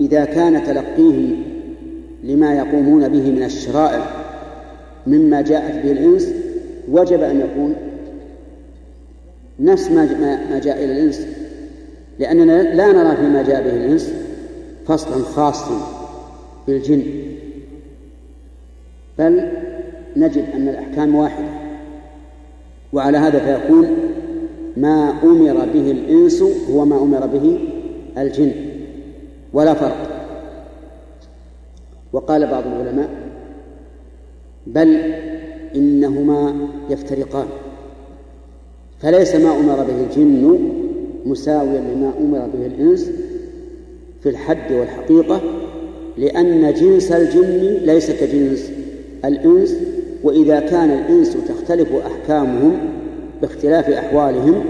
[0.00, 1.42] إذا كان تلقيهم
[2.24, 4.06] لما يقومون به من الشرائع
[5.06, 6.41] مما جاءت به الإنس
[6.88, 7.74] وجب أن يكون
[9.60, 11.26] نفس ما جاء إلى الإنس.
[12.18, 14.12] لأننا لا نرى فيما جاء به الإنس
[14.86, 15.80] فصلا خاصا
[16.66, 17.02] بالجن.
[19.18, 19.50] بل
[20.16, 21.48] نجد أن الأحكام واحدة.
[22.92, 23.96] وعلى هذا فيكون
[24.76, 27.58] ما أمر به الإنس هو ما أمر به
[28.18, 28.52] الجن.
[29.52, 30.08] ولا فرق.
[32.12, 33.08] وقال بعض العلماء
[34.66, 35.14] بل
[35.76, 36.54] إنهما
[36.90, 37.46] يفترقان.
[39.00, 40.58] فليس ما أمر به الجن
[41.26, 43.10] مساويا لما أمر به الإنس
[44.22, 45.40] في الحد والحقيقة
[46.18, 48.70] لأن جنس الجن ليس كجنس
[49.24, 49.76] الإنس
[50.22, 52.78] وإذا كان الإنس تختلف أحكامهم
[53.42, 54.64] باختلاف أحوالهم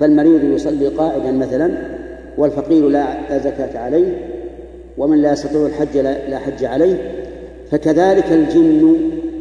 [0.00, 1.98] فالمريض يصلي قاعدا مثلا
[2.38, 4.18] والفقير لا زكاة عليه
[4.98, 6.96] ومن لا يستطيع الحج لا حج عليه
[7.70, 8.96] فكذلك الجن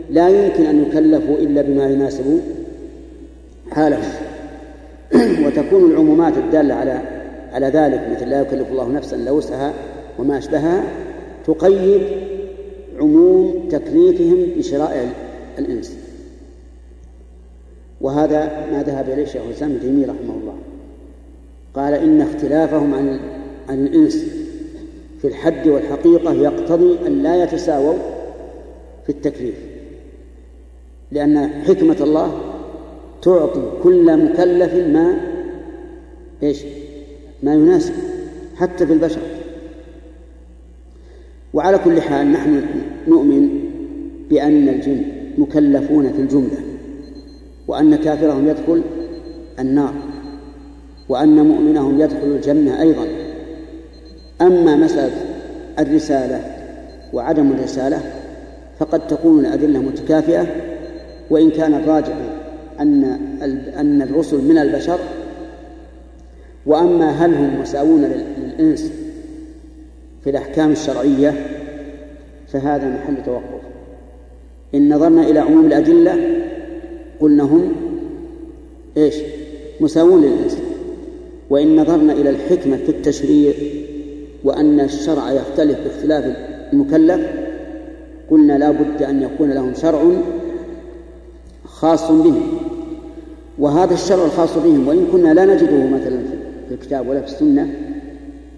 [0.09, 2.41] لا يمكن أن يكلفوا إلا بما يناسب
[3.71, 4.11] حالهم.
[5.45, 7.01] وتكون العمومات الدالة على
[7.53, 9.73] على ذلك مثل لا يكلف الله نفسا إلا وسعها
[10.19, 10.83] وما أشبهها
[11.45, 12.01] تقيد
[12.99, 15.09] عموم تكليفهم بشرائع
[15.59, 15.97] الإنس.
[18.01, 20.55] وهذا ما ذهب إليه شيخ الإسلام ابن تيمية رحمه الله.
[21.73, 23.19] قال إن اختلافهم عن
[23.69, 24.25] عن الإنس
[25.21, 27.93] في الحد والحقيقة يقتضي أن لا يتساووا
[29.05, 29.76] في التكليف.
[31.11, 32.41] لأن حكمة الله
[33.21, 35.17] تعطي كل مكلف ما
[36.43, 36.63] إيش؟
[37.43, 37.93] ما يناسب
[38.55, 39.21] حتى في البشر.
[41.53, 42.61] وعلى كل حال نحن
[43.07, 43.49] نؤمن
[44.29, 45.01] بأن الجن
[45.37, 46.57] مكلفون في الجملة
[47.67, 48.81] وأن كافرهم يدخل
[49.59, 49.93] النار
[51.09, 53.07] وأن مؤمنهم يدخل الجنة أيضا.
[54.41, 55.25] أما مسألة
[55.79, 56.57] الرسالة
[57.13, 58.01] وعدم الرسالة
[58.79, 60.47] فقد تكون الأدلة متكافئة
[61.29, 62.15] وإن كان الراجح
[62.79, 63.03] أن
[63.77, 64.99] أن الرسل من البشر
[66.65, 68.01] وأما هل هم مساوون
[68.37, 68.91] للإنس
[70.23, 71.33] في الأحكام الشرعية
[72.47, 73.61] فهذا محل توقف.
[74.75, 76.17] إن نظرنا إلى عموم الأدلة
[77.19, 77.71] قلنا هم
[78.97, 79.15] إيش؟
[79.81, 80.57] مساوون للإنس.
[81.49, 83.53] وإن نظرنا إلى الحكمة في التشريع
[84.43, 86.37] وأن الشرع يختلف باختلاف
[86.73, 87.27] المكلف
[88.31, 90.01] قلنا لا بد أن يكون لهم شرع
[91.77, 92.41] خاص بهم.
[93.59, 96.19] وهذا الشرع الخاص بهم وإن كنا لا نجده مثلا
[96.67, 97.69] في الكتاب ولا في السنة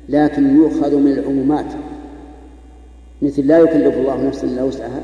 [0.09, 1.65] لكن يؤخذ من العمومات.
[3.21, 5.03] مثل لا يكلف الله نفسا إلا وسعها.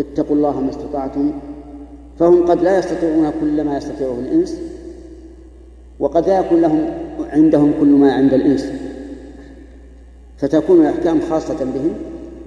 [0.00, 1.32] اتقوا الله ما استطعتم.
[2.18, 4.58] فهم قد لا يستطيعون كل ما يستطيعه الإنس
[6.00, 6.90] وقد لا يكون لهم
[7.30, 8.72] عندهم كل ما عند الإنس.
[10.38, 11.94] فتكون الأحكام خاصة بهم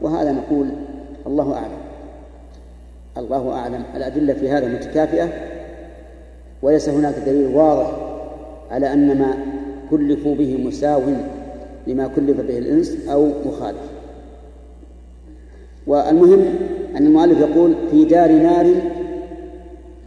[0.02, 0.68] وهذا نقول
[1.28, 1.85] الله أعلم.
[3.18, 3.84] الله أعلم.
[3.96, 5.30] الأدلة في هذا متكافئة
[6.62, 7.92] وليس هناك دليل واضح
[8.72, 9.38] على أن ما
[9.92, 11.02] كلفوا به مساو
[11.88, 13.82] لما كلف به الإنس أو مخالف.
[15.88, 16.46] والمهم
[16.98, 18.74] أن المؤلف يقول في دار نار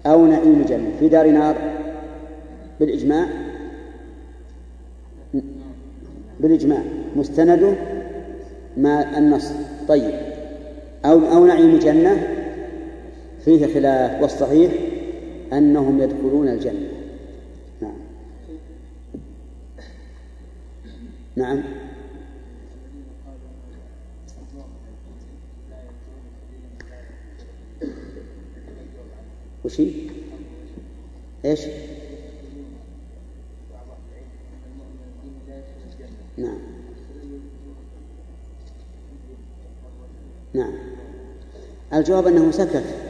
[0.07, 1.57] أو نعيم جنة في دار نار
[2.81, 3.27] بالإجماع
[6.41, 6.83] بالإجماع
[7.17, 7.75] مستنده
[8.77, 9.53] ما النص.
[9.89, 10.15] طيب
[11.05, 12.38] أو أو نعيم جنة
[13.49, 14.73] فيه خلاف والصحيح
[15.53, 16.89] أنهم يدخلون الجنة.
[21.37, 21.63] نعم.
[29.65, 29.83] وش
[31.45, 31.61] إيش؟
[36.37, 36.59] نعم.
[40.55, 40.73] نعم.
[41.93, 43.08] الجواب أنه سكت.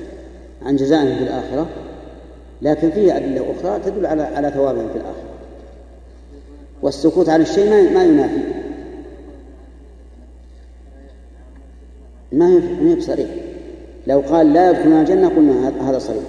[0.62, 1.66] عن جزائهم في الآخرة
[2.62, 5.28] لكن فيه أدلة أخرى تدل على على ثوابهم في الآخرة.
[6.82, 8.40] والسكوت عن الشيء ما ينافي.
[12.32, 13.28] ما هي ما هي بصريح.
[14.06, 16.24] لو قال لا يدخلون الجنة قلنا هذا صريح.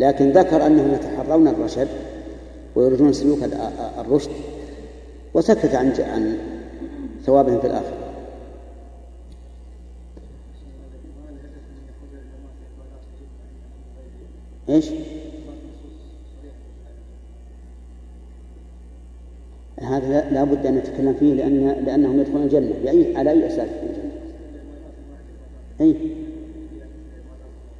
[0.00, 1.88] لكن ذكر أنهم يتحرون الرشد
[2.74, 3.38] ويريدون سلوك
[3.98, 4.30] الرشد
[5.34, 6.38] وسكت عن عن
[7.26, 7.99] ثوابهم في الآخرة.
[14.70, 14.90] إيش؟
[19.80, 22.74] هذا لا بد أن نتكلم فيه لأن لأنهم يدخلون الجنة.
[22.84, 24.10] بأي على أي أساس يدخلون الجنة؟
[25.80, 25.96] أي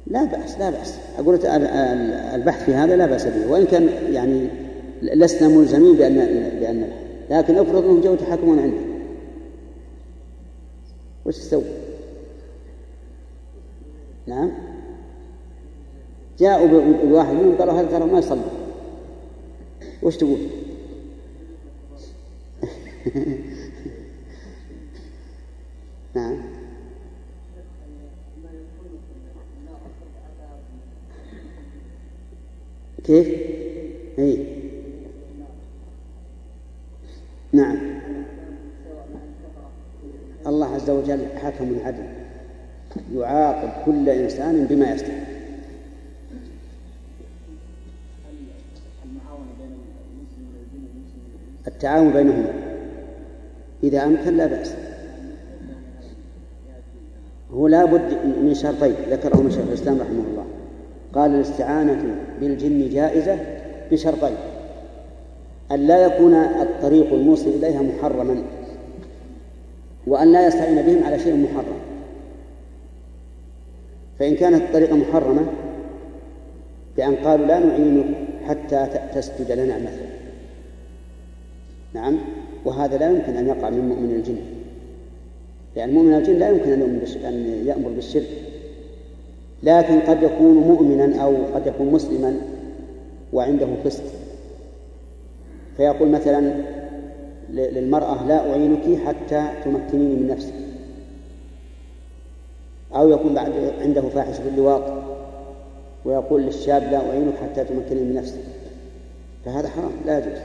[0.07, 0.99] لا بأس لا بأس.
[1.19, 1.39] أقول
[2.35, 3.51] البحث في هذا لا بأس به.
[3.51, 4.47] وإن كان يعني
[5.01, 6.15] لسنا ملزمين بأن
[6.59, 6.89] بأن
[7.29, 8.77] لكن افرض أنهم جو يتحاكمون عنده
[11.25, 11.63] وش تسوي؟
[14.27, 14.51] نعم؟
[16.41, 16.67] جاءوا
[17.03, 18.41] بواحد منهم قالوا هذا ترى ما يصلي.
[20.03, 20.39] وش تقول؟
[26.15, 26.41] نعم.
[33.03, 33.27] كيف؟
[34.19, 34.45] إي.
[37.53, 37.77] نعم.
[40.47, 42.03] الله عز وجل حكم عدل
[43.13, 45.30] يعاقب كل إنسان بما يستحق.
[51.81, 52.53] التعاون بينهما.
[53.83, 54.73] إذا أمكن لا بأس.
[57.53, 58.13] هو لا بد
[58.43, 60.45] من شرطين ذكرهما شيخ الإسلام رحمه الله.
[61.13, 63.37] قال الاستعانة بالجن جائزة
[63.91, 64.35] بشرطين.
[65.71, 68.43] أن لا يكون الطريق الموصل إليها محرما.
[70.07, 71.79] وأن لا يستعين بهم على شيء محرم.
[74.19, 75.41] فإن كانت الطريقة محرمة
[76.97, 78.05] بأن قالوا لا نعينك
[78.47, 80.10] حتى تسجد لنا مثلا.
[81.93, 82.17] نعم.
[82.65, 84.37] وهذا لا يمكن أن يقع من مؤمن الجن.
[85.75, 88.27] لأن مؤمن الجن لا يمكن أن, أن يأمر بالشرك
[89.63, 92.37] لكن قد يكون مؤمنا أو قد يكون مسلما
[93.33, 94.03] وعنده فسق
[95.77, 96.53] فيقول مثلا
[97.49, 100.53] للمرأة لا أعينك حتى تمكنيني من نفسي
[102.95, 104.83] أو يكون بعد عنده فاحشة باللواط
[106.05, 108.39] ويقول للشاب لا أعينك حتى تمكنني من نفسي
[109.45, 110.39] فهذا حرام لا يجوز.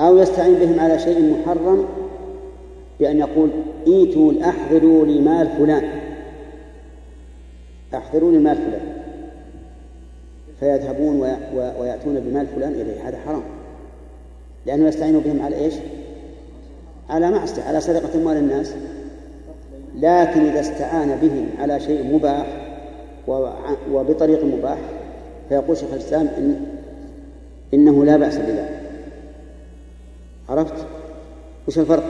[0.00, 1.86] أو يستعين بهم على شيء محرم
[3.00, 3.50] بأن يقول
[3.86, 5.90] إيتوا أحضروا لي مال فلان.
[7.94, 8.80] أحضروا لي مال فلان.
[10.60, 11.20] فيذهبون
[11.54, 13.08] ويأتون بمال فلان إليه.
[13.08, 13.42] هذا حرام.
[14.66, 15.74] لأنه يستعين بهم على إيش؟
[17.10, 18.72] على معصية على سرقة أموال الناس.
[19.96, 22.46] لكن إذا استعان بهم على شيء مباح
[23.92, 24.78] وبطريق مباح
[25.48, 26.66] فيقول شيخ الإسلام إن
[27.74, 28.79] إنه لا بأس بذلك.
[30.50, 30.86] عرفت؟
[31.68, 32.04] وش الفرق؟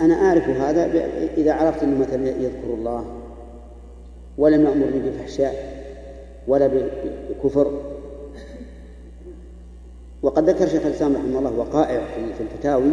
[0.00, 0.84] أنا أعرف هذا
[1.36, 3.04] إذا عرفت أنه مثلا يذكر الله
[4.38, 5.82] ولم يأمرني بفحشاء
[6.48, 6.70] ولا
[7.30, 7.80] بكفر
[10.22, 12.04] وقد ذكر شيخ الإسلام رحمه الله وقائع
[12.36, 12.92] في الفتاوي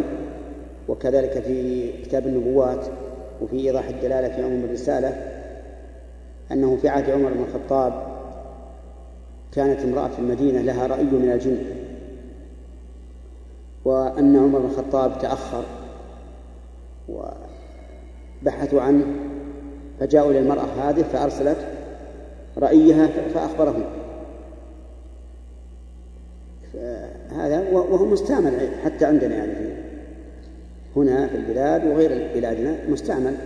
[0.88, 2.86] وكذلك في كتاب النبوات
[3.42, 5.40] وفي إيضاح الدلالة في عموم الرسالة
[6.52, 8.10] أنه في عهد عمر بن الخطاب
[9.52, 11.58] كانت امرأة في المدينة لها رأي من الجن
[13.84, 15.64] وأن عمر بن الخطاب تأخر
[17.08, 19.04] وبحثوا عنه
[20.00, 21.66] فجاءوا إلى المرأة هذه فأرسلت
[22.58, 23.84] رأيها فأخبرهم.
[27.30, 29.79] هذا وهو مستعمل حتى عندنا يعني
[30.96, 33.36] هنا في البلاد وغير بلادنا مستعمل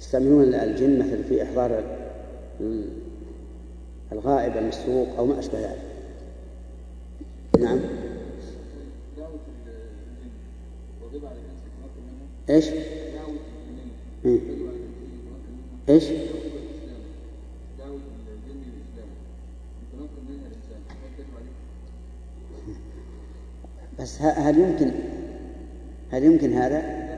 [0.00, 1.82] يستعملون الجن مثلا في إحضار
[4.12, 5.82] الغائب المسروق أو ما أشبه ذلك
[7.58, 7.78] نعم
[12.50, 12.68] إيش؟
[14.24, 14.38] إيه؟
[15.88, 16.04] إيش؟
[24.00, 24.90] بس هل يمكن
[26.10, 27.08] هل يمكن هذا؟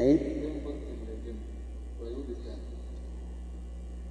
[0.00, 0.18] أي؟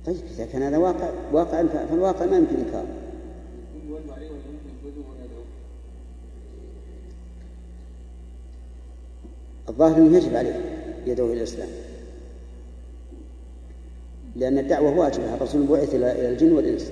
[0.06, 3.06] طيب إذا كان هذا واقع واقع فالواقع ما يمكن إنكاره.
[9.70, 10.62] الظاهر أنه يجب عليه
[11.06, 11.70] يدعو إلى الإسلام
[14.36, 16.92] لأن الدعوة واجبة الرسول بعث إلى الجن والإنس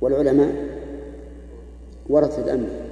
[0.00, 0.54] والعلماء
[2.08, 2.83] ورث الأنبياء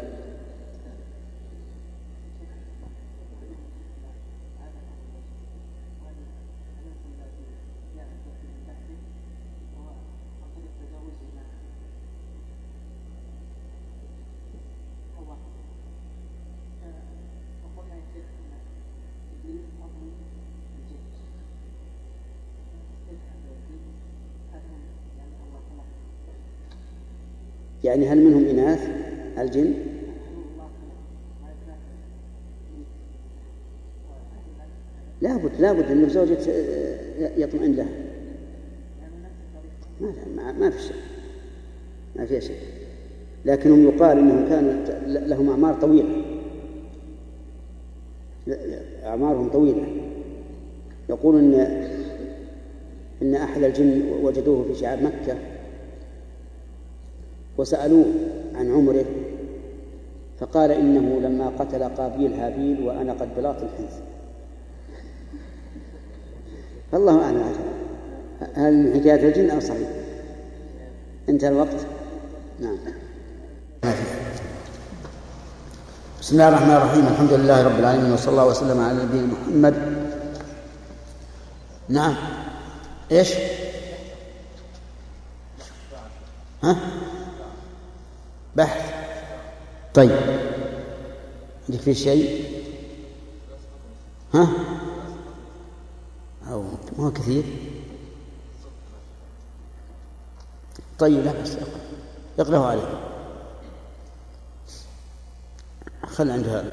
[27.93, 28.89] يعني هل منهم إناث؟
[29.39, 29.75] الجن
[35.21, 36.39] لابد لابد أن زوجة
[37.37, 37.89] يطمئن لها.
[40.37, 40.97] ما ما في شيء
[42.17, 42.57] ما في شيء
[43.45, 44.73] لكنهم يقال إنهم كانوا
[45.07, 46.23] لهم أعمار طويلة.
[49.05, 49.87] أعمارهم طويلة.
[51.09, 51.55] يقول ان
[53.23, 55.52] إن أحد الجن وجدوه في شعاب مكة.
[57.59, 58.07] وسألوه
[58.55, 59.05] عن عمره
[60.41, 64.01] فقال إنه لما قتل قابيل هابيل وأنا قد بلاط الحنث
[66.95, 67.53] الله أعلم
[68.55, 69.89] هل من حكاية الجن أو صحيح؟
[71.29, 71.87] انتهى الوقت.
[72.61, 72.77] نعم.
[76.21, 77.07] بسم الله الرحمن الرحيم.
[77.07, 79.75] الحمد لله رب العالمين وصلى الله وسلم على نبينا محمد.
[81.89, 82.15] نعم.
[83.13, 83.35] إيش؟
[86.63, 86.77] ها؟
[88.57, 88.93] بحث.
[89.95, 90.11] طيب.
[91.69, 92.53] عندك في شيء؟
[94.35, 94.49] ها؟
[96.51, 96.65] أو
[96.99, 97.45] ما كثير.
[100.99, 101.57] طيب لا بس
[102.39, 103.01] اقرأه عليه.
[106.07, 106.65] خل عندها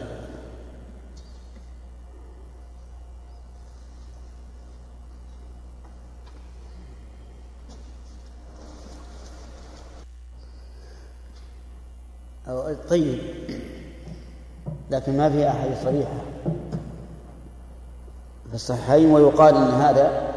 [12.89, 13.19] طيب.
[14.91, 16.21] لكن ما فيها أحاديث صريحة.
[18.49, 20.33] في الصحيحين ويقال أن هذا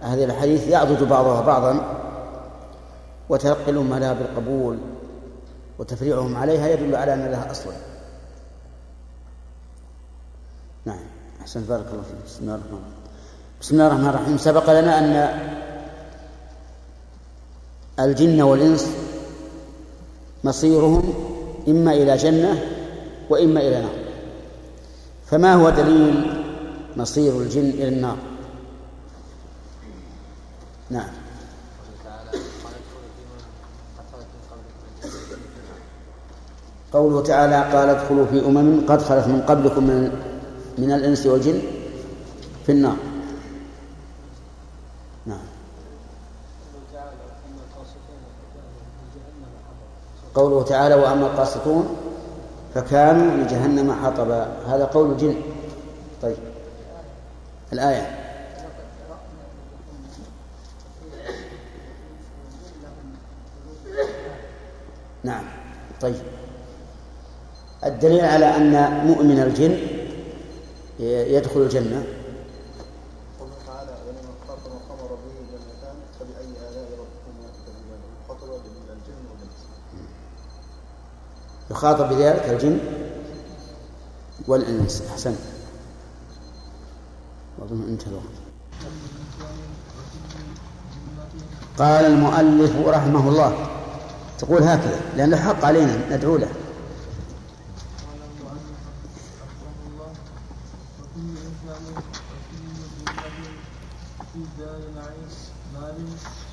[0.00, 1.98] هذه الأحاديث يعضد بعضها بعضا
[3.28, 4.78] وتنقلهم لها بالقبول
[5.78, 7.72] وتفريعهم عليها يدل على أن لها أصلا.
[10.84, 11.04] نعم.
[11.40, 11.60] أحسن.
[11.60, 12.16] بارك الله فيك.
[12.26, 12.94] بسم الله الرحمن الرحيم.
[13.60, 14.38] بسم الله الرحمن الرحيم.
[14.38, 15.38] سبق لنا أن
[17.98, 18.90] الجن والإنس
[20.44, 21.23] مصيرهم
[21.68, 22.62] إما إلى جنة
[23.30, 23.94] وإما إلى نار.
[25.26, 26.42] فما هو دليل
[26.96, 28.16] مصير الجن إلى النار؟
[30.90, 31.08] نعم.
[36.94, 40.12] قوله تعالى قال ادخلوا في أمم قد خلت من قبلكم من,
[40.78, 41.62] من الإنس والجن
[42.66, 42.96] في النار
[45.26, 45.46] نعم
[50.34, 51.96] قوله تعالى وأما القاسطون
[52.74, 54.56] فكانوا لجهنم حطبا.
[54.68, 55.36] هذا قول الجن.
[56.22, 56.36] طيب.
[57.72, 58.20] الآية.
[65.24, 65.44] نعم.
[66.00, 66.22] طيب.
[67.84, 69.78] الدليل على أن مؤمن الجن
[71.00, 72.04] يدخل الجنة
[73.66, 79.58] تعالى ولمن خاف مقام ربه جنتان فبأي آلاء ربكما تكذبان خطب الجن والإنس
[81.74, 82.78] يخاطب بذلك الجن
[84.48, 85.02] والإنس.
[85.12, 85.34] أحسن
[87.62, 88.44] أظن انتهى الوقت.
[91.78, 93.66] قال المؤلف رحمه الله
[94.38, 96.48] تقول هكذا لأن الحق علينا ندعو له
[104.32, 105.30] في دار نعيم
[105.74, 105.98] مال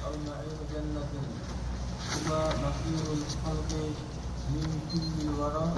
[0.05, 1.11] أو نعيم جنة
[2.09, 2.29] ثم
[2.63, 3.71] مصير الخلق
[4.49, 5.71] من كل الورى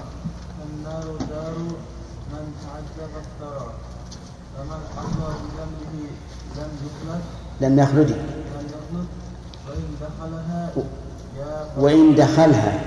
[0.57, 1.57] فالنار دار
[2.31, 3.73] من تعذب الثرى
[4.57, 6.09] فمن حظ بذنبه
[6.55, 7.23] لم يخلد
[7.63, 8.15] لم يخلد
[11.77, 12.79] وإن دخلها.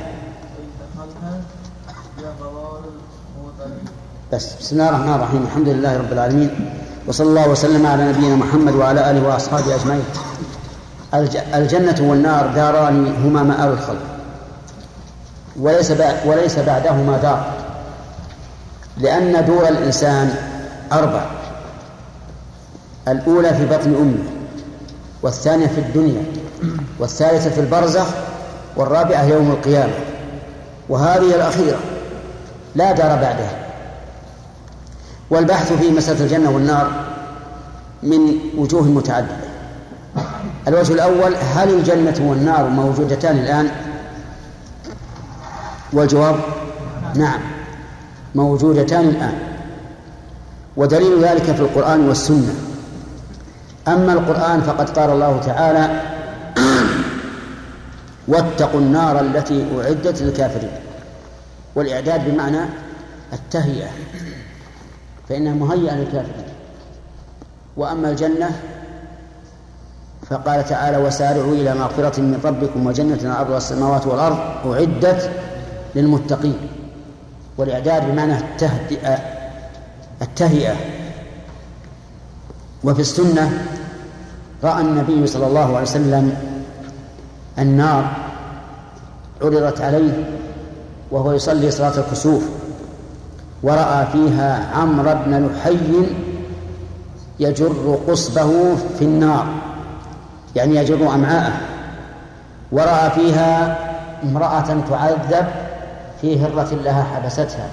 [4.32, 5.42] بس بسم الله الرحمن الرحيم.
[5.42, 6.70] الحمد لله رب العالمين.
[7.06, 10.04] وصلى الله وسلم على نبينا محمد وعلى آله وأصحابه أجمعين.
[11.14, 14.02] الج- الجنة والنار داران هما مآل الخلق.
[15.56, 15.90] وليس
[16.26, 17.52] وليس بعدهما دار.
[18.98, 20.34] لأن دور الإنسان
[20.92, 21.26] أربع.
[23.08, 24.35] الأولى في بطن أمه.
[25.26, 26.22] والثانية في الدنيا
[26.98, 28.06] والثالثة في البرزخ
[28.76, 29.92] والرابعة يوم القيامة.
[30.88, 31.78] وهذه الأخيرة
[32.74, 33.66] لا دار بعدها.
[35.30, 36.90] والبحث في مسألة الجنة والنار
[38.02, 38.20] من
[38.56, 39.36] وجوه متعددة.
[40.68, 43.70] الوجه الأول هل الجنة والنار موجودتان الآن؟
[45.92, 46.36] والجواب
[47.14, 47.40] نعم
[48.34, 49.38] موجودتان الآن.
[50.76, 52.54] ودليل ذلك في القرآن والسنة.
[53.88, 56.00] أما القرآن فقد قال الله تعالى
[58.28, 60.70] واتقوا النار التي أعدت للكافرين
[61.74, 62.60] والإعداد بمعنى
[63.32, 63.88] التهيئة
[65.28, 66.46] فإنها مهيئة للكافرين.
[67.76, 68.50] وأما الجنة
[70.30, 75.30] فقال تعالى وسارعوا إلى مغفرة من ربكم وجنة عرضها السماوات والأرض أعدت
[75.94, 76.56] للمتقين.
[77.58, 79.18] والإعداد بمعنى التهدئة
[80.22, 80.76] التهيئة.
[82.84, 83.66] وفي السنة
[84.64, 86.36] رأى النبي صلى الله عليه وسلم
[87.58, 88.04] النار
[89.42, 90.24] عرضت عليه
[91.10, 92.48] وهو يصلي صلاة الكسوف
[93.62, 96.06] ورأى فيها عمرو بن لحي
[97.40, 99.46] يجر قصبه في النار
[100.56, 101.52] يعني يجر أمعاءه
[102.72, 103.78] ورأى فيها
[104.24, 105.46] امرأة تعذب
[106.20, 107.68] في هرة لها حبستها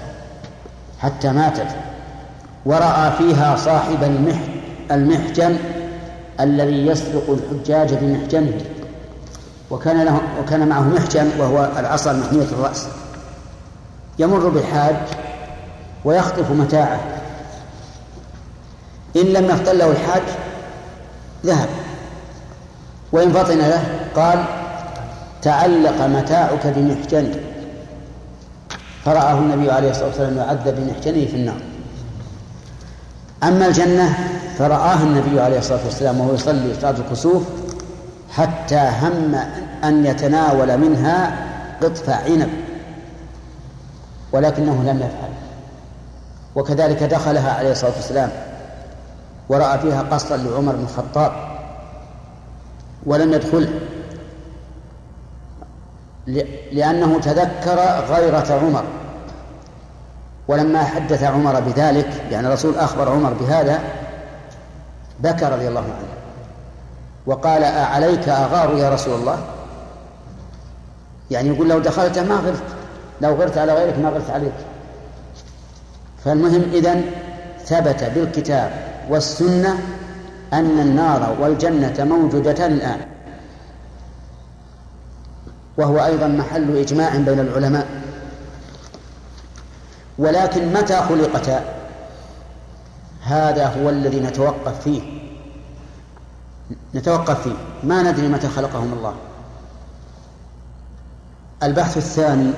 [0.98, 1.66] حتى ماتت
[2.66, 4.38] ورأى فيها صاحب المح
[4.90, 5.56] المحجن
[6.40, 8.60] الذي يسبق الحجاج بمحجنه
[9.70, 12.86] وكان له وكان معه محجن وهو العصا المحمية الرأس.
[14.18, 14.96] يمر بالحاج
[16.04, 17.00] ويخطف متاعه.
[19.16, 20.22] إن لم يفطن له الحاج
[21.46, 21.68] ذهب.
[23.12, 23.84] وإن فطن له
[24.16, 24.44] قال
[25.42, 27.36] تعلق متاعك بمحجني.
[29.04, 31.73] فرآه النبي عليه الصلاة والسلام يعذب بمحجنه في النار.
[33.48, 34.14] أما الجنة
[34.58, 37.42] فرآها النبي عليه الصلاة والسلام وهو يصلي صلاة الكسوف
[38.30, 39.34] حتى هم
[39.84, 41.36] أن يتناول منها
[41.82, 42.48] قطف عنب
[44.32, 45.30] ولكنه لم يفعل.
[46.54, 48.30] وكذلك دخلها عليه الصلاة والسلام
[49.48, 51.32] ورأى فيها قصرا لعمر بن الخطاب
[53.06, 53.68] ولم يدخله
[56.72, 57.78] لأنه تذكر
[58.08, 58.84] غيرة عمر.
[60.48, 63.80] ولما حدث عمر بذلك يعني الرسول أخبر عمر بهذا
[65.20, 66.08] بكى رضي الله عنه
[67.26, 69.38] وقال أعليك أغار يا رسول الله؟
[71.30, 72.62] يعني يقول لو دخلت ما غرت
[73.20, 74.52] لو غرت على غيرك ما غرت عليك.
[76.24, 77.04] فالمهم إذن
[77.64, 78.70] ثبت بالكتاب
[79.10, 79.78] والسنة
[80.52, 83.00] أن النار والجنة موجودتان الآن
[85.76, 88.03] وهو أيضا محل إجماع بين العلماء.
[90.18, 91.64] ولكن متى خلقتا؟
[93.22, 95.02] هذا هو الذي نتوقف فيه.
[96.94, 97.56] نتوقف فيه.
[97.82, 99.14] ما ندري متى خلقهم الله.
[101.62, 102.50] البحث الثاني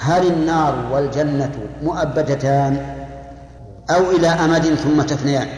[0.00, 2.96] هل النار والجنة مؤبدتان
[3.90, 5.48] أو إلى أمد ثم تفنيان؟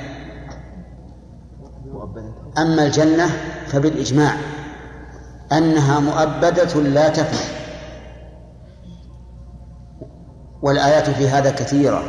[2.58, 3.26] أما الجنة
[3.66, 4.36] فبالإجماع
[5.52, 7.59] أنها مؤبدة لا تفنى.
[10.62, 12.02] والآيات في هذا كثيرة.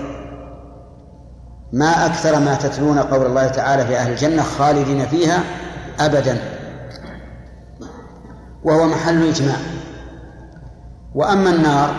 [1.73, 5.43] ما أكثر ما تتلون قول الله تعالى في أهل الجنة خالدين فيها
[5.99, 6.37] أبدا.
[8.63, 9.57] وهو محل إجماع.
[11.15, 11.95] وأما النار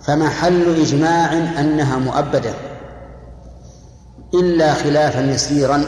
[0.00, 2.54] فمحل إجماع أنها مؤبدة.
[4.34, 5.84] إلا خلافا يسيرا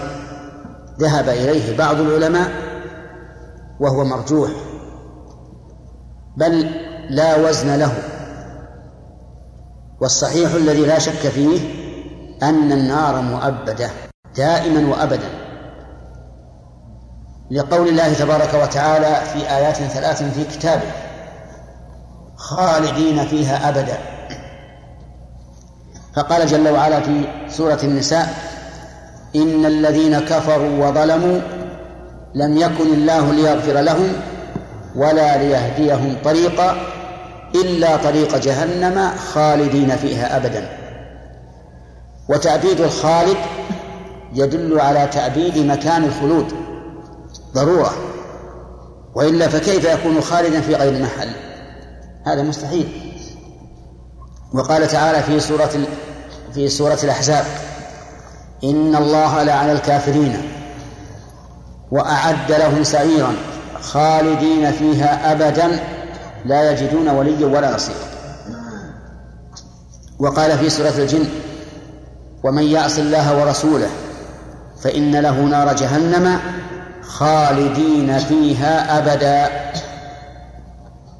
[1.01, 2.51] ذهب إليه بعض العلماء
[3.81, 4.51] وهو مرجوح.
[6.37, 6.71] بل
[7.11, 7.93] لا وزن له.
[10.01, 11.61] والصحيح الذي لا شك فيه
[12.43, 13.91] أن النار مؤبدة
[14.37, 15.29] دائما وأبدا.
[17.51, 20.93] لقول الله تبارك وتعالى في آيات ثلاث في كتابه
[22.37, 23.99] خالدين فيها أبدا.
[26.17, 28.35] فقال جل وعلا في سورة النساء
[29.37, 31.41] إن الذين كفروا وظلموا
[32.35, 34.13] لم يكن الله ليغفر لهم
[34.97, 36.77] ولا ليهديهم طريقا
[37.55, 40.79] إلا طريق جهنم خالدين فيها أبدا.
[42.29, 43.37] وتعبيد الخالد
[44.35, 46.53] يدل على تعبيد مكان الخلود.
[47.55, 47.93] ضرورة.
[49.15, 51.31] وإلا فكيف يكون خالدا في غير محل؟
[52.27, 52.89] هذا مستحيل.
[54.55, 55.71] وقال تعالى في سورة
[56.55, 57.45] في سورة الأحزاب
[58.65, 60.43] إن الله لعن الكافرين
[61.91, 63.35] وأعد لهم سعيرا
[63.81, 65.98] خالدين فيها أبدا.
[66.49, 68.07] لا يجدون وليا ولا نصيرا.
[70.19, 71.25] وقال في سورة الجن
[72.43, 73.89] ومن يعص الله ورسوله
[74.83, 76.39] فإن له نار جهنم
[77.03, 79.51] خالدين فيها أبدا.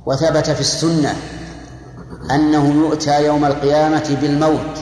[0.07, 1.15] وثبت في السنة
[2.31, 4.79] أنه يؤتى يوم القيامة بالموت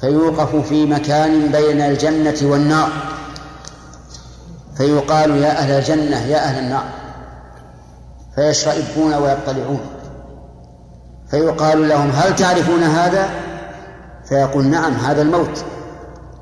[0.00, 2.88] فيوقف في مكان بين الجنة والنار.
[4.76, 7.03] فيقال يا أهل الجنة يا أهل النار.
[8.34, 9.80] فيشرئبون ويطلعون.
[11.30, 13.28] فيقال لهم هل تعرفون هذا؟
[14.28, 15.64] فيقول نعم هذا الموت.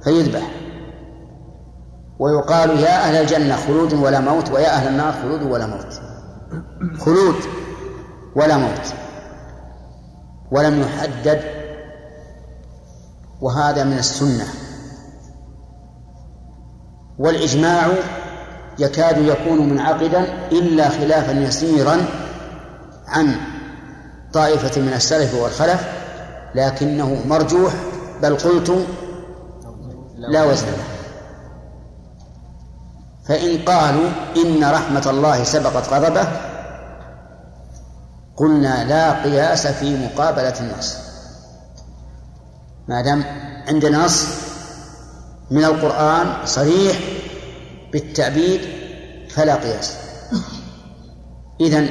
[0.05, 0.51] فيذبح.
[2.19, 6.01] ويقال يا أهل الجنة خلود ولا موت ويا أهل النار خلود ولا موت.
[7.01, 7.37] خلود
[8.37, 8.95] ولا موت.
[10.51, 11.41] ولم يحدد.
[13.41, 14.45] وهذا من السنة.
[17.19, 17.89] والإجماع
[18.79, 22.07] يكاد يكون منعقدا إلا خلافا يسيرا
[23.07, 23.37] عن
[24.33, 25.89] طائفة من السلف والخلف
[26.55, 27.73] لكنه مرجوح
[28.23, 28.87] بل قلت
[30.17, 30.85] لا وزن له.
[33.29, 36.29] فإن قالوا إن رحمة الله سبقت غضبه
[38.37, 40.97] قلنا لا قياس في مقابلة النص.
[42.89, 43.25] ما دام
[43.69, 44.27] عندنا نص
[45.51, 47.22] من القرآن صريح
[47.93, 48.61] بالتعبيد
[49.31, 49.97] فلا قياس.
[51.61, 51.89] إذن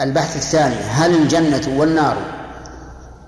[0.00, 2.16] البحث الثاني هل الجنة والنار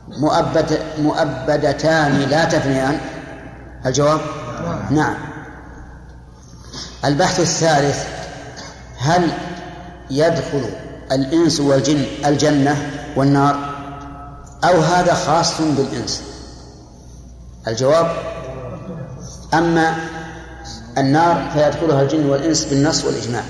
[0.08, 3.00] مؤبد مؤبدتان لا تفنيان؟
[3.86, 4.20] الجواب؟
[4.90, 5.14] نعم.
[7.04, 8.04] البحث الثالث
[8.98, 9.32] هل
[10.10, 10.64] يدخل
[11.12, 13.70] الإنس والجن الجنة والنار؟
[14.64, 16.22] أو هذا خاص بالإنس؟
[17.68, 18.10] الجواب؟
[19.54, 19.94] أما
[20.98, 23.42] النار فيدخلها الجن والإنس بالنص والإجماع.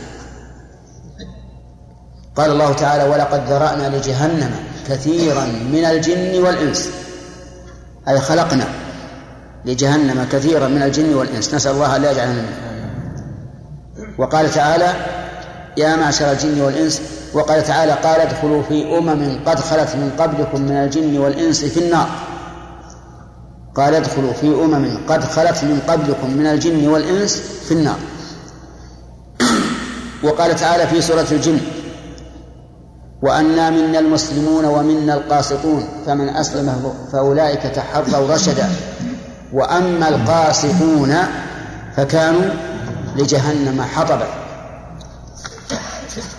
[2.37, 4.51] قال الله تعالى ولقد ذرأنا لجهنم
[4.89, 6.91] كثيرا من الجن والإنس.
[8.09, 8.65] أي خلقنا
[9.65, 11.55] لجهنم كثيرا من الجن والإنس.
[11.55, 12.57] نسأل الله لا يجعلنا منه
[14.19, 14.95] وقال تعالى
[15.77, 17.03] يا معشر الجن والإنس.
[17.35, 22.09] وقال تعالى قال ادخلوا في أمم قد خلت من قبلكم من الجن والإنس في النار.
[23.75, 27.99] قال ادخلوا في أمم قد خلت من قبلكم من الجن والإنس في النار.
[30.23, 31.61] وقال تعالى في سورة الجن
[33.23, 38.69] وأنا منا المسلمون ومنا القاسطون فمن أسلم فأولئك تحروا رشدا.
[39.53, 41.17] وأما القاسطون
[41.97, 42.51] فكانوا
[43.17, 44.29] لجهنم حطبا.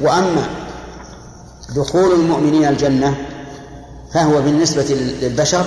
[0.02, 0.46] وأما
[1.76, 3.16] دخول المؤمنين الجنة
[4.14, 4.86] فهو بالنسبة
[5.22, 5.66] للبشر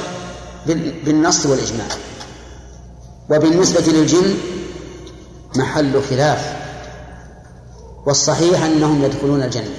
[1.04, 1.86] بالنص والإجماع.
[3.30, 4.34] وبالنسبة للجن
[5.56, 6.56] محل خلاف.
[8.06, 9.74] والصحيح أنهم يدخلون الجنة.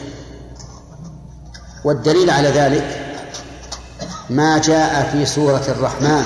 [1.85, 3.05] والدليل على ذلك
[4.29, 6.25] ما جاء في سورة الرحمن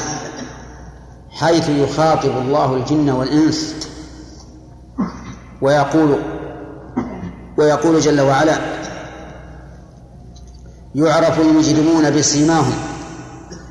[1.30, 3.76] حيث يخاطب الله الجن والإنس
[5.62, 6.20] ويقول
[7.58, 8.58] ويقول جل وعلا
[10.96, 12.74] يعرف المجرمون بسيماهم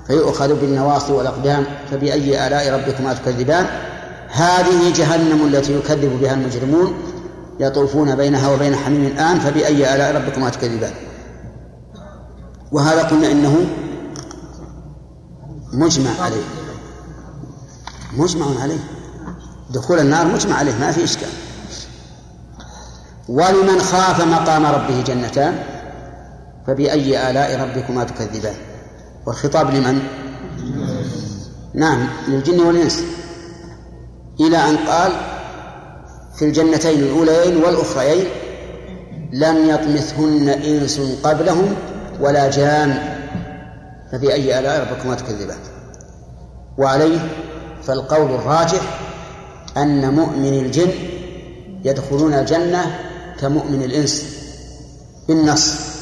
[0.09, 3.67] فيؤخذ بالنواصي والأقدام فبأي آلاء ربكما تكذبان؟
[4.29, 6.95] هذه جهنم التي يكذب بها المجرمون
[7.61, 10.93] يطوفون بينها وبين حميم الآن فبأي آلاء ربكما تكذبان؟
[12.73, 13.67] وهذا قلنا إنه
[15.73, 16.45] مجمع عليه.
[18.17, 18.81] مجمع عليه.
[19.71, 21.29] دخول النار مجمع عليه ما في إشكال.
[23.29, 25.59] ولمن خاف مقام ربه جنتان
[26.67, 28.68] فبأي آلاء ربكما تكذبان؟
[29.29, 30.03] والخطاب لمن؟
[31.75, 33.05] نعم للجن والإنس.
[34.41, 35.13] إلى أن قال
[36.39, 38.25] في الجنتين الأوليين والأخريين
[39.33, 41.75] لم يطمثهن إنس قبلهم
[42.21, 43.19] ولا جان.
[44.13, 45.59] فبأي آلاء ربكما تكذبان؟
[46.79, 47.19] وعليه
[47.83, 49.01] فالقول الراجح
[49.77, 50.91] أن مؤمن الجن
[51.85, 52.99] يدخلون الجنة
[53.41, 54.25] كمؤمن الإنس
[55.29, 55.98] بالنص.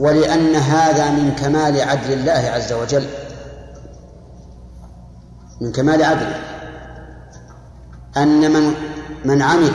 [0.00, 3.06] ولأن هذا من كمال عدل الله عز وجل.
[5.60, 6.40] من كمال عدله
[8.16, 8.74] أن من
[9.24, 9.72] من عمل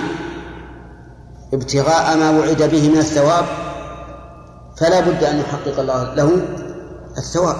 [1.53, 3.45] ابتغاء ما وعد به من الثواب
[4.77, 6.41] فلا بد أن يحقق الله له
[7.17, 7.57] الثواب.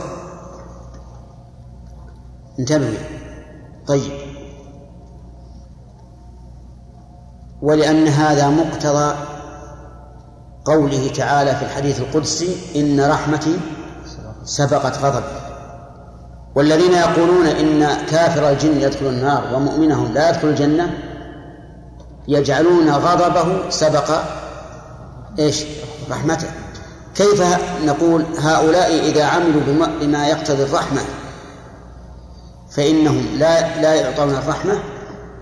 [2.59, 2.97] انتبهوا
[3.87, 4.11] طيب.
[7.61, 9.28] ولأن هذا مقتضى
[10.65, 13.59] قوله تعالى في الحديث القدسي إن رحمتي
[14.45, 15.39] سبقت غضبي
[16.55, 20.97] والذين يقولون إن كافر الجن يدخل النار ومؤمنهم لا يدخل الجنة
[22.27, 24.21] يجعلون غضبه سبق
[25.39, 25.63] إيش؟
[26.11, 26.47] رحمته
[27.15, 27.43] كيف
[27.85, 31.01] نقول هؤلاء إذا عملوا بما يقتضي الرحمة
[32.71, 34.79] فإنهم لا لا يعطون الرحمة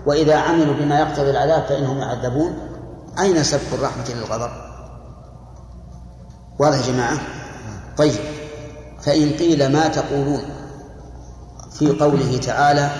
[0.06, 2.58] وإذا عملوا بما يقتضي العذاب فإنهم يعذبون
[3.18, 4.67] أين سبق الرحمة للغضب؟
[6.58, 7.18] واضح يا جماعة؟
[7.96, 8.20] طيب.
[9.02, 10.42] فإن قيل ما تقولون
[11.78, 12.90] في قوله تعالى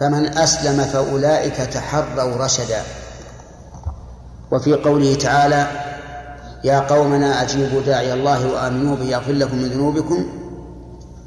[0.00, 2.82] فمن أسلم فأولئك تحروا رشدا.
[4.52, 5.66] وفي قوله تعالى
[6.64, 10.26] يا قومنا أجيبوا داعي الله وآمنوا به يغفر لكم من ذنوبكم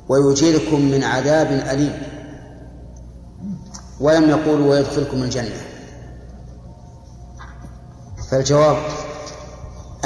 [0.10, 2.02] ويجيركم من عذاب أليم.
[4.00, 5.62] ولم يقولوا ويدخلكم الجنة.
[8.32, 8.78] فالجواب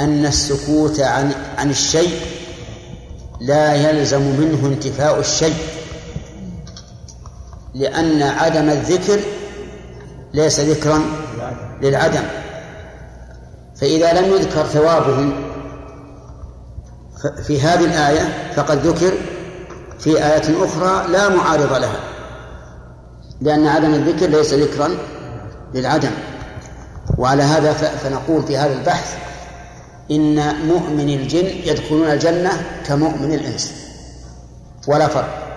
[0.00, 2.20] أن السكوت عن عن الشيء
[3.40, 5.56] لا يلزم منه انتفاء الشيء
[7.74, 9.20] لأن عدم الذكر
[10.34, 11.02] ليس ذكرا
[11.82, 12.22] للعدم.
[13.80, 15.32] فإذا لم يذكر ثوابهم
[17.42, 19.12] في هذه الآية فقد ذكر
[19.98, 22.00] في آية أخرى لا معارض لها
[23.40, 24.90] لأن عدم الذكر ليس ذكرا
[25.74, 26.10] للعدم.
[27.18, 29.27] وعلى هذا فنقول في هذا البحث
[30.10, 32.50] إن مؤمن الجن يدخلون الجنة
[32.86, 33.72] كمؤمن الإنس.
[34.86, 35.48] ولا فرق.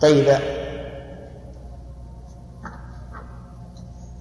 [0.00, 0.38] طيب.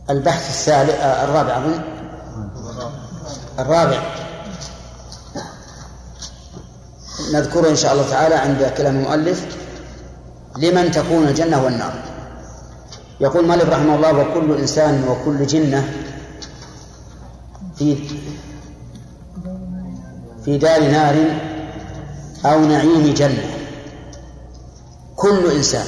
[0.10, 1.82] البحث الثالث الرابع أظن.
[3.60, 4.02] الرابع.
[7.34, 9.58] نذكره إن شاء الله تعالى عند كلام المؤلف.
[10.58, 11.94] لمن تكون الجنة والنار.
[13.20, 15.94] يقول مالك رحمه الله وكل إنسان وكل جنة
[17.76, 17.98] في
[20.46, 21.16] في دار نار
[22.46, 23.44] أو نعيم جنة.
[25.16, 25.86] كل إنسان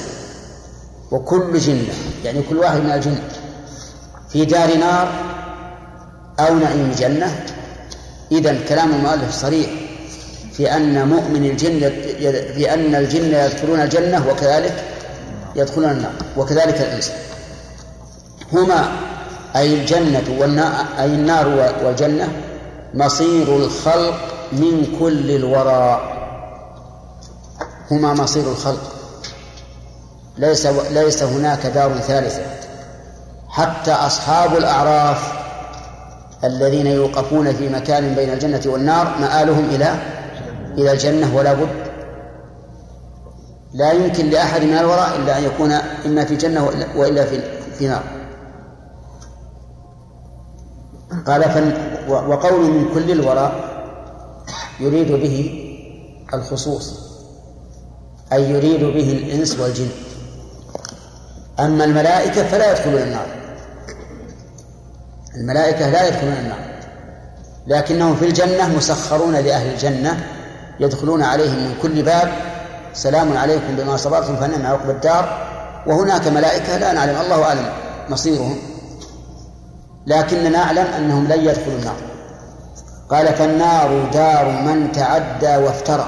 [1.12, 3.18] وكل جنة يعني كل واحد من الجن.
[4.30, 5.08] في دار نار
[6.40, 7.46] أو نعيم جنة.
[8.32, 9.70] إذا كلام المؤلف صريح
[10.54, 11.80] في أن مؤمن الجن
[12.56, 14.84] في أن الجن يدخلون الجنة وكذلك
[15.56, 17.12] يدخلون النار وكذلك الإنس
[18.54, 18.92] هما
[19.56, 22.28] أي الجنة والنار أي النار والجنة
[22.94, 24.16] مصير الخلق
[24.52, 26.02] من كل الورى.
[27.92, 28.94] هما مصير الخلق.
[30.38, 32.42] ليس ليس هناك دار ثالثة.
[33.50, 35.34] حتى أصحاب الأعراف
[36.44, 39.96] الذين يوقفون في مكان بين الجنة والنار مآلهم إلى
[40.78, 41.84] إلى الجنة ولا بد.
[43.74, 45.72] لا يمكن لأحد من الوراء إلا أن يكون
[46.06, 47.42] إما في جنة وإلا في
[47.78, 48.04] في نار.
[51.28, 51.44] قال
[52.10, 53.74] وقول من كل الوراء
[54.80, 55.60] يريد به
[56.34, 57.00] الخصوص
[58.34, 59.90] أي يريد به الإنس والجن.
[61.60, 63.26] أما الملائكة فلا يدخلون النار.
[65.36, 66.74] الملائكة لا يدخلون النار.
[67.68, 70.24] لكنهم في الجنة مسخرون لأهل الجنة
[70.80, 72.32] يدخلون عليهم من كل باب.
[72.94, 75.48] سلام عليكم بما صبرتم فنعم عقب الدار.
[75.88, 77.70] وهناك ملائكة لا نعلم الله أعلم
[78.10, 78.73] مصيرهم.
[80.08, 81.96] لكننا نعلم أنهم لن يدخلوا النار.
[83.10, 86.08] قال فالنار دار من تعدى وافترى.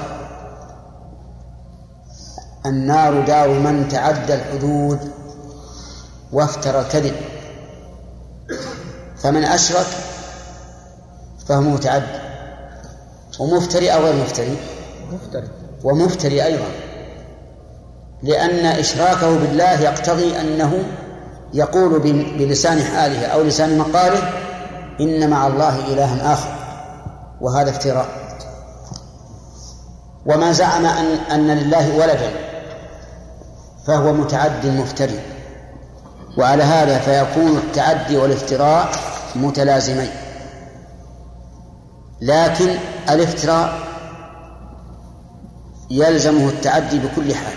[2.66, 5.12] النار دار من تعدى الحدود
[6.32, 7.14] وافترى الكذب.
[9.16, 9.86] فمن أشرك
[11.48, 12.18] فهو متعدي
[13.38, 14.56] ومفتري أو غير مفتري.
[15.12, 15.48] مفتري.
[15.84, 16.68] ومفتري أيضا.
[18.22, 20.84] لأن إشراكه بالله يقتضي أنه
[21.54, 22.00] يقول
[22.38, 24.32] بلسان حاله أو لسان مقاله
[25.00, 26.48] إن مع الله إلها آخر
[27.40, 28.08] وهذا افتراء.
[30.26, 32.30] وما زعم أن أن لله ولدا
[33.86, 35.20] فهو متعد مفتري.
[36.38, 38.90] وعلى هذا فيكون التعدي والافتراء
[39.36, 40.10] متلازمين.
[42.20, 42.68] لكن
[43.10, 43.78] الافتراء
[45.90, 47.56] يلزمه التعدي بكل حال.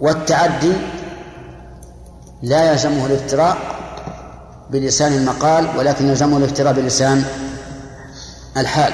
[0.00, 0.72] والتعدي
[2.42, 3.56] لا يلزمه الافتراء
[4.70, 7.24] بلسان المقال ولكن يلزمه الافتراء بلسان
[8.56, 8.92] الحال.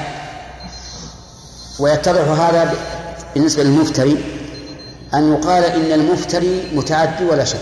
[1.78, 2.74] ويتضح هذا
[3.34, 4.24] بالنسبة للمفتري
[5.14, 7.58] أن يقال إن المفتري متعدي ولا شك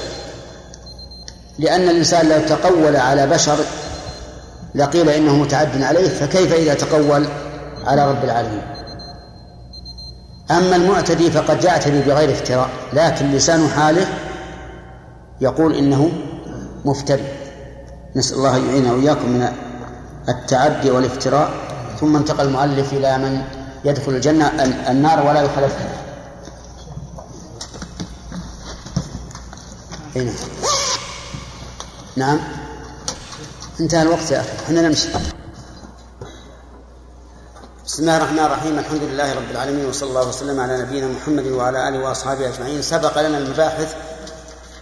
[1.59, 3.57] لأن الإنسان لو تقول على بشر
[4.74, 7.26] لقيل إنه متعد عليه فكيف إذا تقول
[7.87, 8.62] على رب العالمين؟
[10.51, 14.07] أما المعتدي فقد يعتدي بغير افتراء لكن لسان حاله
[15.41, 16.12] يقول إنه
[16.85, 17.24] مفتري
[18.16, 19.49] نسأل الله أن يعيننا وإياكم من
[20.28, 21.51] التعدي والافتراء
[22.01, 23.43] ثم انتقل المؤلف إلى من
[23.85, 24.47] يدخل الجنة
[24.91, 26.05] النار ولا يخلف فيها
[30.16, 30.32] هنا.
[32.16, 32.41] نعم.
[33.80, 34.49] انتهى الوقت يا أخي.
[34.64, 35.09] إحنا نمشي.
[37.87, 38.78] بسم الله الرحمن الرحيم.
[38.78, 42.82] الحمد لله رب العالمين وصلى الله وسلم على نبينا محمد وعلى آله وأصحابه أجمعين.
[42.82, 43.95] سبق لنا المباحث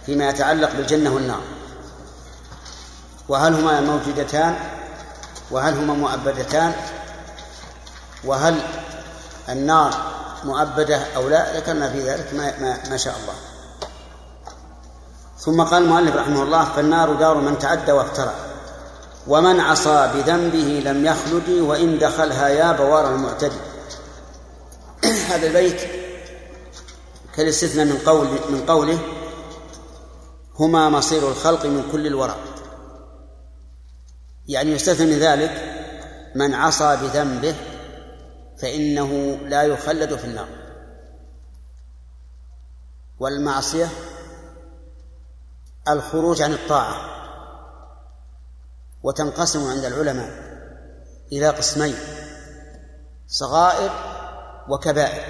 [0.05, 1.41] فيما يتعلق بالجنة والنار.
[3.29, 4.55] وهل هما موجودتان؟
[5.51, 6.73] وهل هما مؤبدتان؟
[8.23, 8.61] وهل
[9.49, 9.93] النار
[10.43, 13.33] مؤبدة أو لا؟ ذكرنا في ذلك ما, ما, ما شاء الله.
[15.39, 18.33] ثم قال المؤلف رحمه الله فالنار دار من تعدى وافترى
[19.27, 23.59] ومن عصى بذنبه لم يخلد وإن دخلها يا بوار المعتدي.
[25.29, 25.81] هذا البيت
[27.35, 28.99] كالاستثناء من قول من قوله
[30.59, 32.35] هما مصير الخلق من كل الورى
[34.47, 35.51] يعني يستثنى من ذلك
[36.35, 37.55] من عصى بذنبه
[38.57, 40.47] فإنه لا يخلد في النار.
[43.19, 43.89] والمعصية
[45.87, 46.95] الخروج عن الطاعة
[49.03, 50.31] وتنقسم عند العلماء
[51.31, 51.95] إلى قسمين
[53.27, 53.91] صغائر
[54.69, 55.23] وكبائر.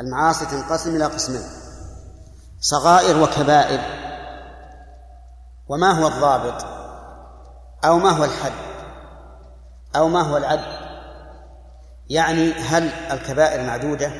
[0.00, 1.57] المعاصي تنقسم إلى قسمين.
[2.60, 3.80] صغائر وكبائر.
[5.68, 6.66] وما هو الضابط؟
[7.84, 8.52] أو ما هو الحد؟
[9.96, 10.64] أو ما هو العد؟
[12.10, 14.12] يعني هل الكبائر معدودة؟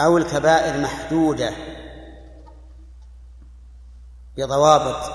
[0.00, 1.50] أو الكبائر محدودة
[4.36, 5.12] بضوابط؟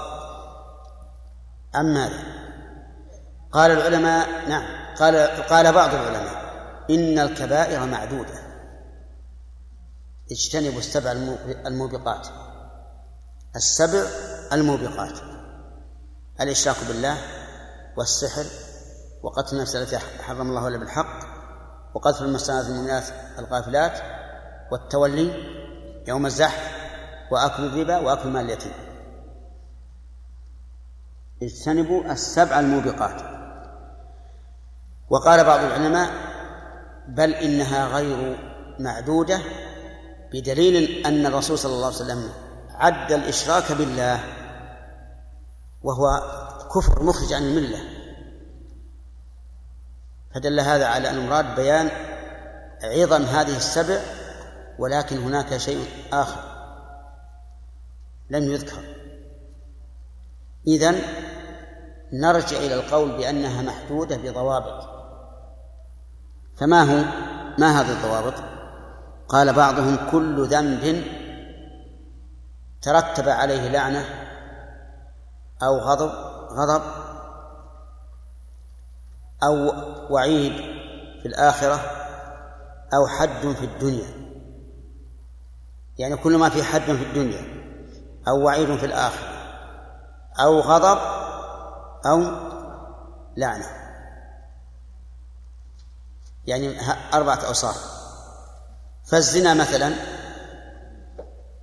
[1.76, 2.24] أم ماذا؟
[3.52, 4.66] قال العلماء نعم
[5.00, 5.16] قال
[5.50, 6.46] قال بعض العلماء
[6.90, 8.45] إن الكبائر معدودة.
[10.32, 11.12] اجتنبوا السبع
[11.66, 12.28] الموبقات.
[13.56, 14.04] السبع
[14.54, 15.20] الموبقات.
[16.42, 17.18] الإشراك بالله
[17.98, 18.46] والسحر
[19.24, 21.20] وقتل النفس التي حرم الله الا بالحق
[21.94, 23.04] وقتل المحسنات المؤمنات
[23.40, 24.02] الغافلات
[24.72, 25.34] والتولي
[26.08, 26.72] يوم الزحف
[27.32, 28.74] وأكل الربا وأكل مال اليتيم.
[31.42, 33.22] اجتنبوا السبع الموبقات.
[35.10, 36.10] وقال بعض العلماء
[37.08, 38.38] بل إنها غير
[38.80, 39.40] معدودة
[40.34, 42.32] بدليل أن الرسول صلى الله عليه وسلم
[42.70, 44.24] عد الإشراك بالله
[45.84, 46.22] وهو
[46.76, 47.80] كفر مخرج عن الملة.
[50.36, 51.90] فدل هذا على أن المراد بيان
[52.84, 54.00] عظم هذه السبع
[54.80, 56.40] ولكن هناك شيء آخر
[58.30, 58.84] لم يذكر.
[60.68, 61.02] إذن
[62.14, 64.90] نرجع إلى القول بأنها محدودة بضوابط.
[66.58, 67.04] فما هو
[67.58, 68.55] ما هذه الضوابط؟
[69.30, 71.04] قال بعضهم كل ذنب
[72.82, 74.06] ترتب عليه لعنة
[75.64, 76.12] أو غضب
[76.52, 76.82] غضب
[79.44, 79.72] أو
[80.14, 80.54] وعيد
[81.22, 81.80] في الآخرة
[82.94, 84.26] أو حد في الدنيا.
[85.98, 87.42] يعني كل ما في حد في الدنيا
[88.28, 89.30] أو وعيد في الآخرة
[90.40, 90.98] أو غضب
[92.06, 92.24] أو
[93.38, 93.66] لعنة.
[96.48, 96.78] يعني
[97.14, 97.95] أربعة أوصاف.
[99.06, 99.94] فالزنا مثلا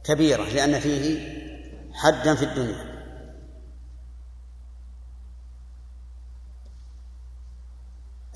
[0.05, 1.33] كبيرة لأن فيه
[1.93, 2.93] حدا في الدنيا.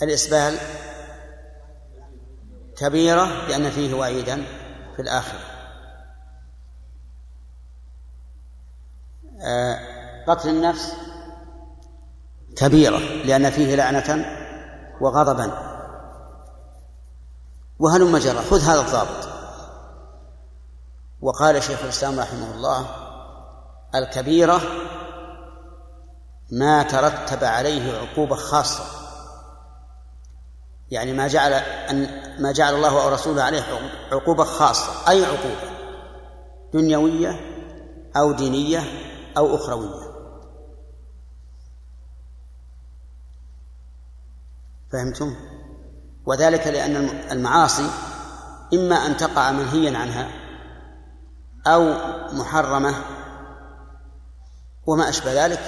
[0.02, 0.58] الإسبال
[2.76, 4.44] كبيرة لأن فيه وعيدا
[4.96, 5.40] في الآخرة.
[9.40, 9.78] آه،
[10.26, 10.92] قتل النفس
[12.56, 14.26] كبيرة لأن فيه لعنة
[15.00, 15.75] وغضبا.
[17.78, 18.38] وهلم جرى.
[18.50, 19.28] خذ هذا الضابط.
[21.20, 22.86] وقال شيخ الإسلام رحمه الله
[23.94, 24.60] الكبيرة
[26.50, 28.84] ما ترتب عليه عقوبة خاصة.
[30.90, 32.08] يعني ما جعل أن
[32.42, 33.62] ما جعل الله أو رسوله عليه
[34.12, 35.10] عقوبة خاصة.
[35.10, 35.76] أي عقوبة؟
[36.74, 37.40] دنيوية
[38.16, 38.82] أو دينية
[39.36, 40.06] أو أخروية.
[44.92, 45.55] فهمتم؟
[46.26, 46.96] وذلك لأن
[47.32, 47.90] المعاصي
[48.74, 50.28] إما أن تقع منهيا عنها
[51.66, 51.94] أو
[52.32, 52.94] محرمة
[54.86, 55.60] وما أشبه ذلك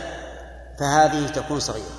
[0.78, 1.98] فهذه تكون صغيرة.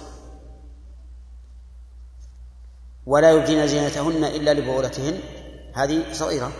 [3.05, 5.19] ولا يبدين زينتهن إلا لبعولتهن
[5.73, 6.51] هذه صغيرة.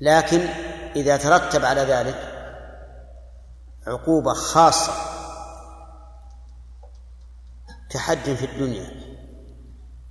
[0.00, 0.40] لكن
[0.96, 2.32] إذا ترتب على ذلك
[3.86, 5.15] عقوبة خاصة
[7.90, 8.86] كحد في الدنيا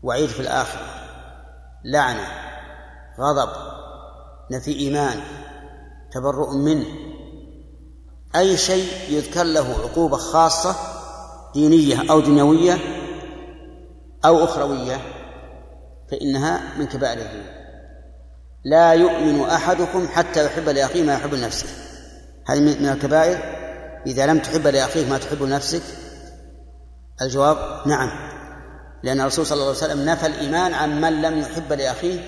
[0.03, 0.85] وعيد في الآخرة
[1.85, 2.27] لعنة
[3.19, 3.49] غضب
[4.51, 5.19] نفي إيمان
[6.11, 6.85] تبرؤ منه
[8.35, 10.75] أي شيء يذكر له عقوبة خاصة
[11.53, 12.77] دينية أو دنيوية
[14.25, 15.01] أو أخروية
[16.11, 17.55] فإنها من كبائر الذنوب.
[18.65, 21.67] لا يؤمن أحدكم حتى يحب لأخيه ما يحب لنفسه.
[22.45, 23.37] هذه من الكبائر؟
[24.05, 25.81] إذا لم تحب لأخيك ما تحب لنفسك
[27.21, 28.09] الجواب نعم.
[29.03, 32.19] لأن الرسول صلى الله عليه وسلم نفى الإيمان عن من لم يحب لأخيه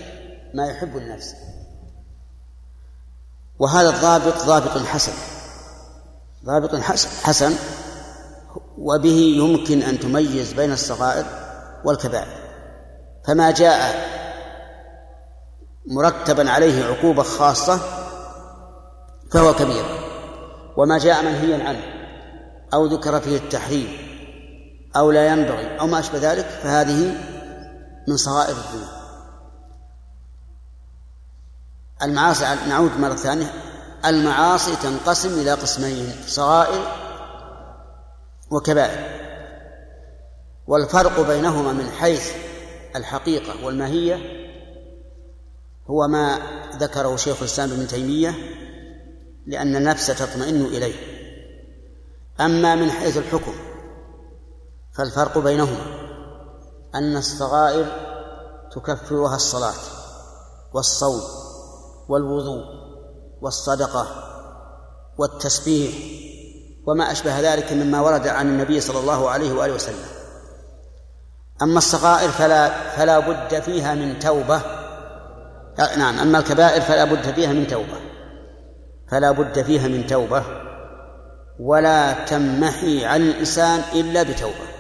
[0.54, 1.36] ما يحب لنفسه.
[3.60, 5.14] وهذا الضابط ضابط حسن.
[6.46, 6.76] ضابط
[7.24, 7.56] حسن
[8.78, 11.26] وبه يمكن أن تميز بين الصغائر
[11.86, 12.38] والكبائر.
[13.28, 14.08] فما جاء
[15.88, 17.80] مرتبا عليه عقوبة خاصة
[19.32, 19.86] فهو كبير.
[20.78, 21.84] وما جاء منهيا عنه
[22.74, 24.07] أو ذكر فيه التحريم.
[24.98, 27.18] أو لا ينبغي أو ما أشبه ذلك فهذه
[28.08, 28.90] من صغائر الذنوب.
[32.02, 33.54] المعاصي نعود مرة ثانية.
[34.06, 36.82] المعاصي تنقسم إلى قسمين صغائر
[38.52, 39.28] وكبائر.
[40.68, 42.32] والفرق بينهما من حيث
[42.96, 44.20] الحقيقة والماهية
[45.88, 46.40] هو ما
[46.76, 48.36] ذكره شيخ الإسلام ابن تيمية
[49.48, 50.96] لأن النفس تطمئن إليه.
[52.40, 53.54] أما من حيث الحكم
[54.98, 55.86] فالفرق بينهما
[56.96, 57.86] أن الصغائر
[58.72, 59.74] تكفرها الصلاة
[60.74, 61.22] والصوم
[62.10, 62.64] والوضوء
[63.42, 64.08] والصدقة
[65.18, 65.94] والتسبيح
[66.88, 70.06] وما أشبه ذلك مما ورد عن النبي صلى الله عليه وآله وسلم.
[71.62, 74.62] أما الصغائر فلا فلا بد فيها من توبة.
[75.98, 78.00] نعم أما الكبائر فلا بد فيها من توبة.
[79.12, 80.44] فلا بد فيها من توبة.
[81.60, 84.77] ولا تمحي عن الإنسان إلا بتوبة.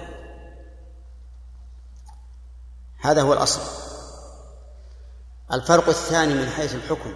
[2.99, 3.61] هذا هو الأصل.
[5.53, 7.13] الفرق الثاني من حيث الحكم.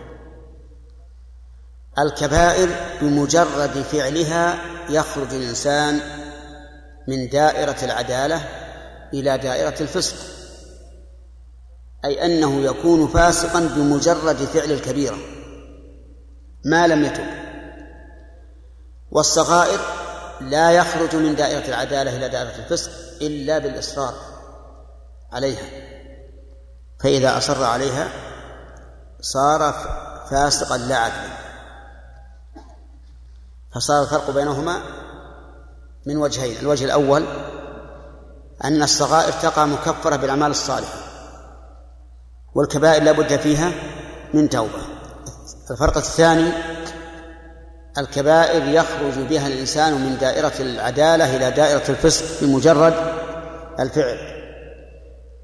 [2.00, 2.70] الكبائر
[3.02, 4.60] بمجرد فعلها
[4.90, 6.00] يخرج الإنسان
[7.08, 8.42] من دائرة العدالة
[9.14, 10.16] إلى دائرة الفسق.
[12.06, 15.18] أي أنه يكون فاسقا بمجرد فعل الكبيرة.
[16.66, 17.26] ما لم يتب.
[19.12, 19.80] والصغائر
[20.42, 24.31] لا يخرج من دائرة العدالة إلى دائرة الفسق إلا بالإصرار.
[25.32, 25.66] عليها.
[27.04, 28.10] فإذا أصر عليها
[29.22, 29.74] صار
[30.32, 31.32] فاسقا لا عدلا
[33.76, 34.82] فصار الفرق بينهما
[36.06, 36.58] من وجهين.
[36.58, 37.26] الوجه الأول
[38.64, 40.98] أن الصغائر تقع مكفرة بالأعمال الصالحة
[42.56, 43.72] والكبائر لا بد فيها
[44.34, 44.82] من توبة.
[45.72, 46.52] الفرق الثاني
[47.98, 52.94] الكبائر يخرج بها الإنسان من دائرة العدالة إلى دائرة الفسق بمجرد
[53.80, 54.41] الفعل.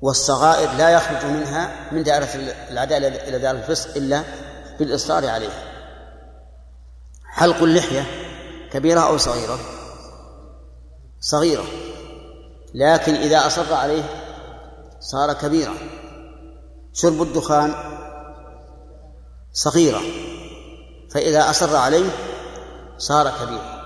[0.01, 2.29] والصغائر لا يخرج منها من دائرة
[2.71, 4.23] العدالة إلى دائرة الفسق إلا
[4.79, 5.63] بالإصرار عليها.
[7.25, 8.05] حلق اللحية
[8.71, 9.59] كبيرة أو صغيرة؟
[11.19, 11.65] صغيرة.
[12.73, 14.03] لكن إذا أصر عليه
[14.99, 15.73] صار كبيرا
[16.93, 17.75] شرب الدخان
[19.53, 20.01] صغيرة.
[21.11, 22.09] فإذا أصر عليه
[22.97, 23.77] صار كبيرا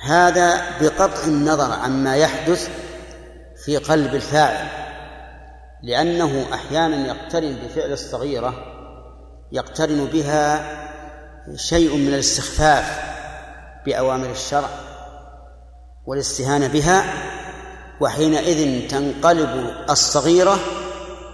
[0.00, 2.68] هذا بقطع النظر عما يحدث
[3.64, 4.83] في قلب الفاعل.
[5.84, 8.54] لأنه أحيانا يقترن بفعل الصغيرة
[9.52, 10.74] يقترن بها
[11.56, 12.84] شيء من الاستخفاف
[13.86, 14.68] بأوامر الشرع
[16.06, 17.04] والاستهانة بها
[18.00, 20.58] وحينئذ تنقلب الصغيرة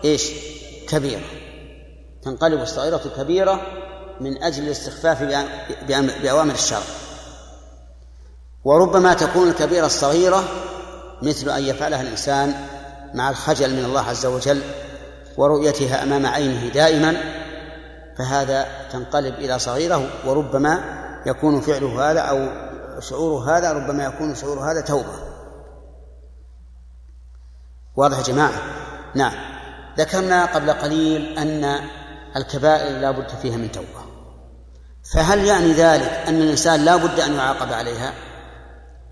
[0.04, 0.30] إيش؟
[0.88, 1.22] كبيرة
[2.22, 3.60] تنقلب الصغيرة كبيرة
[4.20, 5.22] من أجل الاستخفاف
[6.22, 6.82] بأوامر الشرع
[8.64, 10.44] وربما تكون الكبيرة الصغيرة
[11.22, 12.54] مثل أن يفعلها الإنسان
[13.14, 14.62] مع الخجل من الله عز وجل
[15.36, 17.16] ورؤيتها أمام عينه دائما
[18.18, 22.48] فهذا تنقلب إلى صغيرة وربما يكون فعله هذا أو
[23.00, 25.30] شعور هذا ربما يكون شعور هذا توبة.
[27.96, 28.62] واضح يا جماعة؟
[29.14, 29.32] نعم.
[29.98, 31.80] ذكرنا قبل قليل أن
[32.36, 34.00] الكبائر لا بد فيها من توبة.
[35.14, 38.12] فهل يعني ذلك أن الإنسان لا بد أن يعاقب عليها؟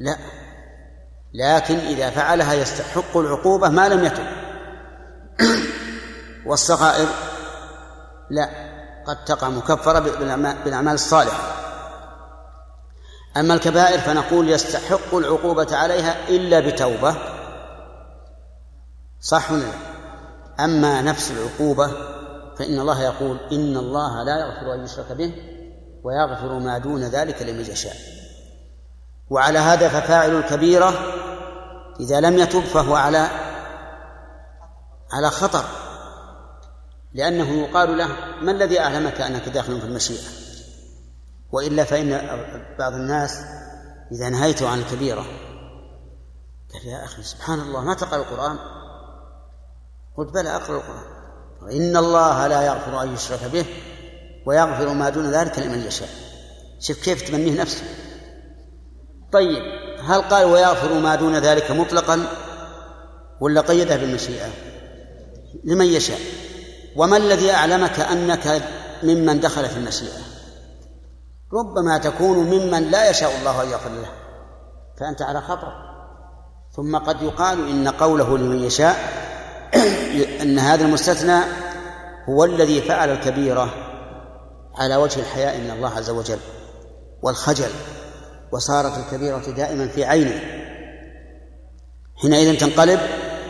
[0.00, 0.16] لا.
[1.34, 4.26] لكن إذا فعلها يستحق العقوبة ما لم يتب
[6.46, 7.08] والصغائر
[8.30, 8.48] لا
[9.06, 9.98] قد تقع مكفرة
[10.64, 11.42] بالأعمال الصالحة.
[13.36, 17.16] أما الكبائر فنقول يستحق العقوبة عليها إلا بتوبة.
[19.20, 19.72] صح ولا
[20.60, 21.86] أما نفس العقوبة
[22.58, 25.32] فإن الله يقول إن الله لا يغفر أن يشرك به
[26.04, 27.96] ويغفر ما دون ذلك لمن يشاء.
[29.30, 31.17] وعلى هذا ففاعل الكبيرة
[32.00, 33.28] إذا لم يتب فهو على
[35.12, 35.64] على خطر
[37.14, 38.08] لأنه يقال له
[38.42, 40.28] ما الذي أعلمك أنك داخل في المشيئة؟
[41.52, 42.10] وإلا فإن
[42.78, 43.38] بعض الناس
[44.12, 45.26] إذا نهيته عن الكبيرة
[46.72, 48.58] قال يا أخي سبحان الله ما تقرأ القرآن؟
[50.16, 51.18] قلت بلى أقرأ القرآن.
[51.72, 53.66] إن الله لا يغفر أن يشرك به
[54.46, 56.08] ويغفر ما دون ذلك لمن يشاء.
[56.80, 57.84] شوف كيف تمنيه نفسه.
[59.32, 59.87] طيب.
[60.06, 62.26] هل قال ويغفر ما دون ذلك مطلقا؟
[63.40, 64.48] ولا قيده بالمشيئة؟
[65.64, 66.18] لمن يشاء.
[66.96, 68.62] وما الذي أعلمك أنك
[69.02, 70.18] ممن دخل في المشيئة؟
[71.52, 74.08] ربما تكون ممن لا يشاء الله أن يغفر له
[75.00, 75.72] فأنت على خطر.
[76.76, 78.96] ثم قد يقال إن قوله لمن يشاء
[80.42, 81.40] أن هذا المستثنى
[82.28, 83.74] هو الذي فعل الكبيرة
[84.74, 86.38] على وجه الحياء من الله عز وجل
[87.22, 87.70] والخجل.
[88.52, 90.40] وصارت الكبيرة دائما في عينه.
[92.16, 93.00] حينئذ تنقلب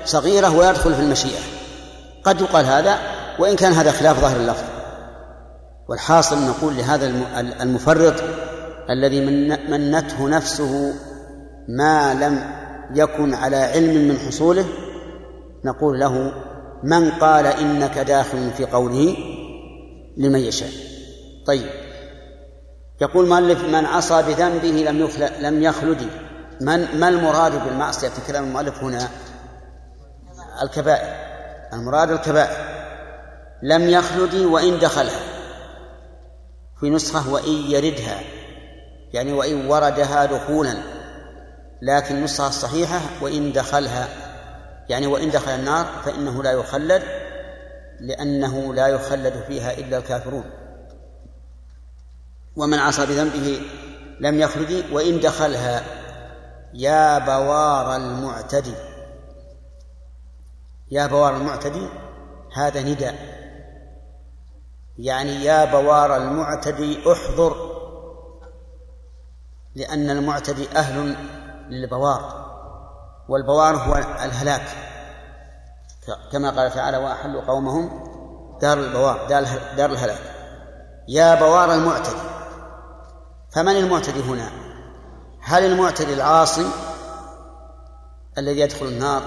[0.04, 1.40] صغيرة ويدخل في المشيئة.
[2.24, 2.98] قد يقال هذا
[3.38, 4.64] وإن كان هذا خلاف ظاهر اللفظ.
[5.88, 7.06] والحاصل نقول لهذا
[7.62, 8.14] المفرط
[8.90, 9.20] الذي
[9.68, 10.92] منته نفسه
[11.68, 12.58] ما لم
[12.94, 14.64] يكن على علم من حصوله
[15.64, 16.32] نقول له
[16.82, 19.16] من قال إنك داخل في قوله
[20.16, 20.70] لمن يشاء.
[21.46, 21.87] طيب.
[23.00, 26.08] يقول مؤلف من عصى بذنبه لم يخلد لم يخلد.
[26.60, 29.08] من ما المراد بالمعصية؟ في كلام المؤلف هنا
[30.62, 31.14] الكبائر.
[31.72, 32.56] المراد الكبائر.
[33.62, 35.20] لم يخلد وإن دخلها.
[36.80, 38.20] في نسخة وإن يردها.
[39.12, 40.74] يعني وإن وردها دخولا.
[41.82, 44.08] لكن النسخة الصحيحة وإن دخلها.
[44.88, 47.02] يعني وإن دخل النار فإنه لا يخلد
[48.00, 50.44] لأنه لا يخلد فيها إلا الكافرون.
[52.56, 53.60] ومن عصى بذنبه
[54.20, 55.84] لم يخلد وإن دخلها
[56.74, 58.74] يا بوار المعتدي.
[60.90, 61.88] يا بوار المعتدي
[62.54, 63.38] هذا نداء.
[64.98, 67.78] يعني يا بوار المعتدي احضر
[69.74, 71.16] لأن المعتدي أهل
[71.70, 72.48] للبوار
[73.28, 74.68] والبوار هو الهلاك.
[76.32, 78.08] كما قال تعالى وأحلوا قومهم
[78.60, 79.28] دار البوار
[79.76, 80.20] دار الهلاك.
[81.08, 82.37] يا بوار المعتدي.
[83.58, 84.50] فمن المعتدي هنا؟
[85.40, 86.66] هل المعتدي العاصي
[88.38, 89.22] الذي يدخل النار؟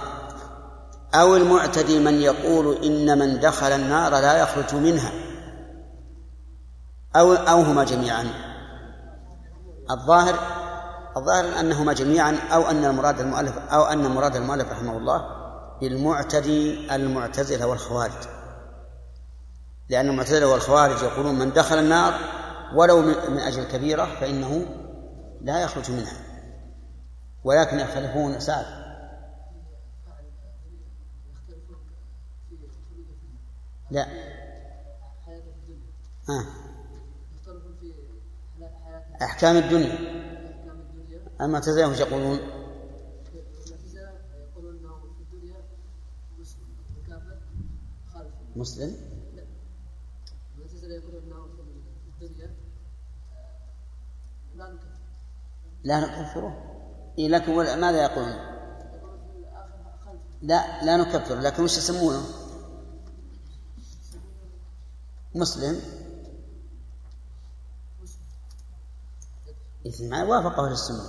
[1.15, 5.11] أو المعتدي من يقول إن من دخل النار لا يخرج منها؟
[7.15, 8.27] أو أو هما جميعا؟
[9.91, 10.35] الظاهر
[11.17, 15.25] الظاهر أنهما جميعا أو أن المراد المؤلف أو أن مراد المؤلف رحمه الله
[15.81, 18.27] بالمعتدي المعتزلة والخوارج.
[19.89, 22.40] لأن المعتزلة والخوارج يقولون من دخل النار
[22.75, 24.65] ولو من أجل كبيرة فإنه
[25.41, 26.17] لا يخرج منها
[27.43, 28.81] ولكن يختلفون سعد
[33.91, 34.07] لا
[36.29, 36.45] آه.
[39.21, 40.21] أحكام الدنيا
[41.41, 42.39] المعتزلة وش يقولون؟
[48.55, 48.95] مسلم؟
[49.35, 49.43] لا
[50.55, 51.47] المعتزلة يقولون انه
[52.19, 52.55] في الدنيا
[54.55, 55.01] لا نكفر
[55.83, 56.67] لا نكفره.
[57.17, 58.51] إيه لكن ماذا يقولون؟
[60.41, 62.23] لا لا نكفر لكن وش يسمونه؟
[65.35, 65.81] مسلم.
[69.87, 71.03] إثم وافقه أهل السنة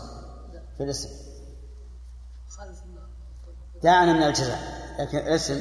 [0.76, 1.08] في الاسم.
[3.82, 4.58] دعنا من الجزاء.
[4.98, 5.60] لكن الاسم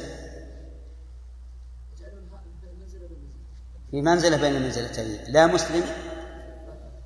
[3.90, 5.84] في منزلة بين المنزلتين لا مسلم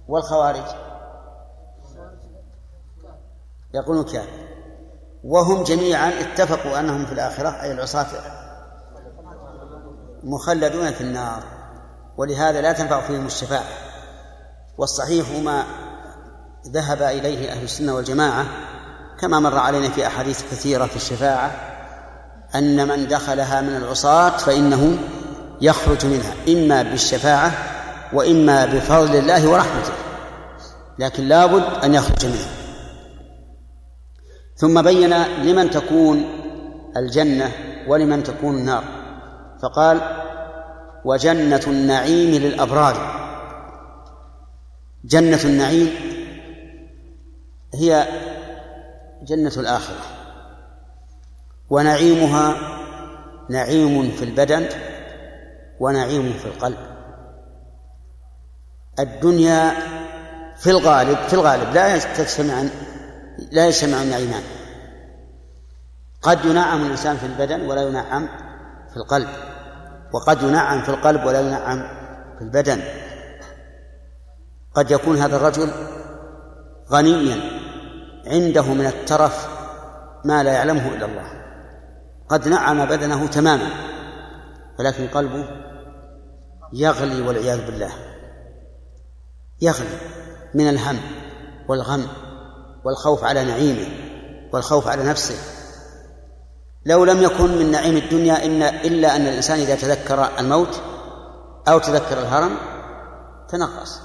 [0.09, 0.86] والخوارج.
[3.75, 4.47] يقولون كافر
[5.25, 8.07] وهم جميعا اتفقوا أنهم في الآخرة أي العصاة
[10.25, 11.43] مخلدون في النار
[12.17, 13.65] ولهذا لا تنفع فيهم الشفاعة.
[14.79, 15.65] والصحيح ما
[16.69, 18.47] ذهب إليه أهل السنة والجماعة
[19.21, 21.51] كما مر علينا في أحاديث كثيرة في الشفاعة
[22.55, 24.99] أن من دخلها من العصاة فإنه
[25.61, 27.53] يخرج منها إما بالشفاعة
[28.13, 29.93] وإما بفضل الله ورحمته
[30.99, 32.56] لكن لابد أن يخرج منها.
[34.57, 36.25] ثم بين لمن تكون
[36.97, 37.53] الجنة
[37.89, 38.85] ولمن تكون النار.
[39.63, 40.01] فقال
[41.05, 42.97] وجنة النعيم للأبرار.
[45.05, 45.91] جنة النعيم
[47.75, 48.07] هي
[49.23, 50.05] جنة الآخرة
[51.71, 52.55] ونعيمها
[53.51, 54.67] نعيم في البدن
[55.81, 56.79] ونعيم في القلب.
[58.99, 59.73] الدنيا
[60.57, 62.63] في الغالب في الغالب لا تجتمع
[63.53, 64.43] لا يجتمع النعيمان
[66.23, 68.29] قد ينعم الإنسان في البدن ولا ينعم
[68.91, 69.29] في القلب.
[70.13, 71.79] وقد ينعم في القلب ولا ينعم
[72.39, 72.83] في البدن.
[74.75, 75.71] قد يكون هذا الرجل
[76.91, 77.41] غنيا
[78.27, 79.49] عنده من الترف
[80.25, 81.27] ما لا يعلمه إلا الله.
[82.29, 83.69] قد نعم بدنه تماما
[84.79, 85.49] ولكن قلبه
[86.73, 87.93] يغلي والعياذ بالله.
[89.61, 89.99] يغلي
[90.55, 90.99] من الهم
[91.69, 92.07] والغم.
[92.87, 93.87] والخوف على نعيمه
[94.53, 95.35] والخوف على نفسه.
[96.87, 100.81] لو لم يكن من نعيم الدنيا إن إلا أن الإنسان إذا تذكر الموت
[101.69, 102.57] أو تذكر الهرم
[103.49, 104.01] تنقص.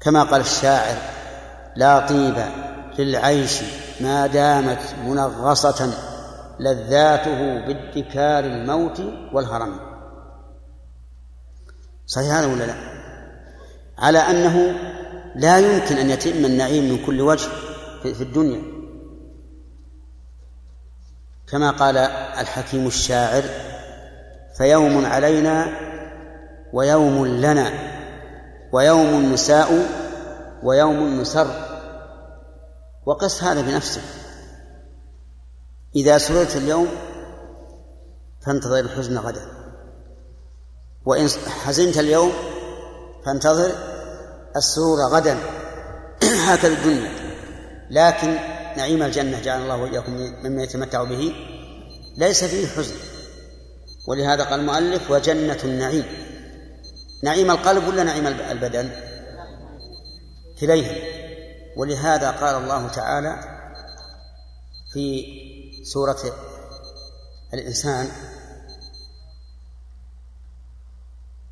[0.00, 0.96] كما قال الشاعر
[1.76, 2.34] لا طيب
[2.98, 3.62] للعيش
[4.00, 5.92] ما دامت منغصة
[6.60, 9.02] لذاته بادكار الموت
[9.32, 9.80] والهرم.
[12.06, 12.74] صحيح هذا ولا لا؟
[13.98, 14.74] على أنه
[15.34, 17.48] لا يمكن أن يتم النعيم من كل وجه
[18.02, 18.62] في الدنيا.
[21.46, 23.42] كما قال الحكيم الشاعر
[24.56, 25.66] فيوم علينا
[26.72, 27.72] ويوم لنا
[28.72, 29.88] ويوم نساء
[30.62, 31.68] ويوم نسر.
[33.06, 34.02] وقس هذا بنفسك
[35.96, 36.88] إذا سررت اليوم
[38.40, 39.46] فانتظر الحزن غدا
[41.04, 41.28] وإن
[41.64, 42.32] حزنت اليوم
[43.24, 43.91] فانتظر
[44.56, 45.38] السرور غدا.
[46.48, 47.10] هكذا الدنيا
[47.90, 48.36] لكن
[48.76, 50.12] نعيم الجنة جعل الله وإياكم
[50.44, 51.34] مما يتمتع به.
[52.16, 52.94] ليس فيه حزن.
[54.08, 56.04] ولهذا قال المؤلف وجنة النعيم.
[57.22, 58.90] نعيم القلب ولا نعيم البدن؟
[60.60, 60.96] كليهم.
[61.76, 63.52] ولهذا قال الله تعالى
[64.92, 65.24] في
[65.84, 66.18] سورة
[67.54, 68.08] الإنسان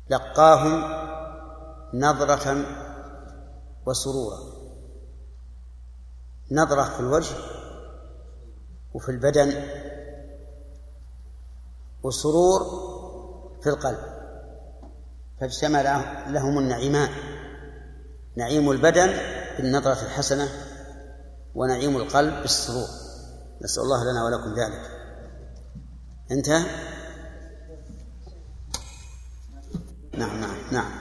[0.09, 0.83] لقاهم
[1.93, 2.65] نظرة
[3.85, 4.39] وسرورا.
[6.51, 7.35] نظرة في الوجه
[8.93, 9.67] وفي البدن
[12.03, 12.61] وسرور
[13.61, 13.99] في القلب.
[15.41, 15.81] فاجتمع
[16.29, 17.09] لهم النعيمان.
[18.35, 19.13] نعيم البدن
[19.57, 20.49] بالنظرة الحسنة
[21.55, 22.87] ونعيم القلب بالسرور.
[23.61, 25.01] نسأل الله لنا ولكم ذلك.
[26.31, 26.65] انتهى؟
[30.17, 30.91] نعم نعم نعم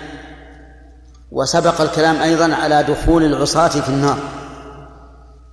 [1.32, 4.18] وسبق الكلام أيضا على دخول العصاة في النار.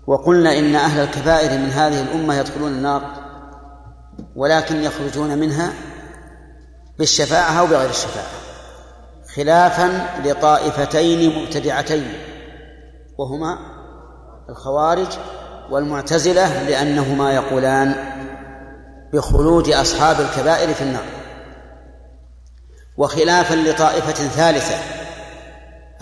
[0.07, 3.03] وقلنا إن أهل الكبائر من هذه الأمة يدخلون النار
[4.37, 5.92] ولكن يخرجون منها
[6.99, 8.27] بالشفاعة أو بغير الشفاعة
[9.35, 12.13] خلافا لطائفتين مبتدعتين
[13.19, 13.59] وهما
[14.49, 15.09] الخوارج
[15.71, 17.95] والمعتزلة لأنهما يقولان
[19.13, 21.05] بخلود أصحاب الكبائر في النار.
[22.97, 24.79] وخلافا لطائفة ثالثة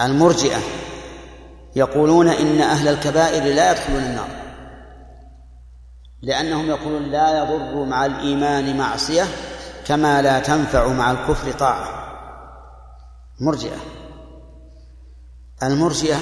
[0.00, 0.58] المرجئة
[1.76, 4.28] يقولون إن أهل الكبائر لا يدخلون النار
[6.22, 9.24] لأنهم يقولون لا يضر مع الإيمان معصية
[9.90, 12.12] كما لا تنفع مع الكفر طاعة.
[13.40, 13.76] مرجئة.
[15.62, 16.18] المرجئة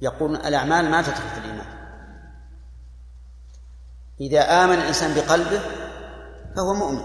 [0.00, 1.66] يقولون الأعمال ما تدخل في الإيمان.
[4.20, 5.60] إذا آمن الإنسان بقلبه
[6.56, 7.02] فهو مؤمن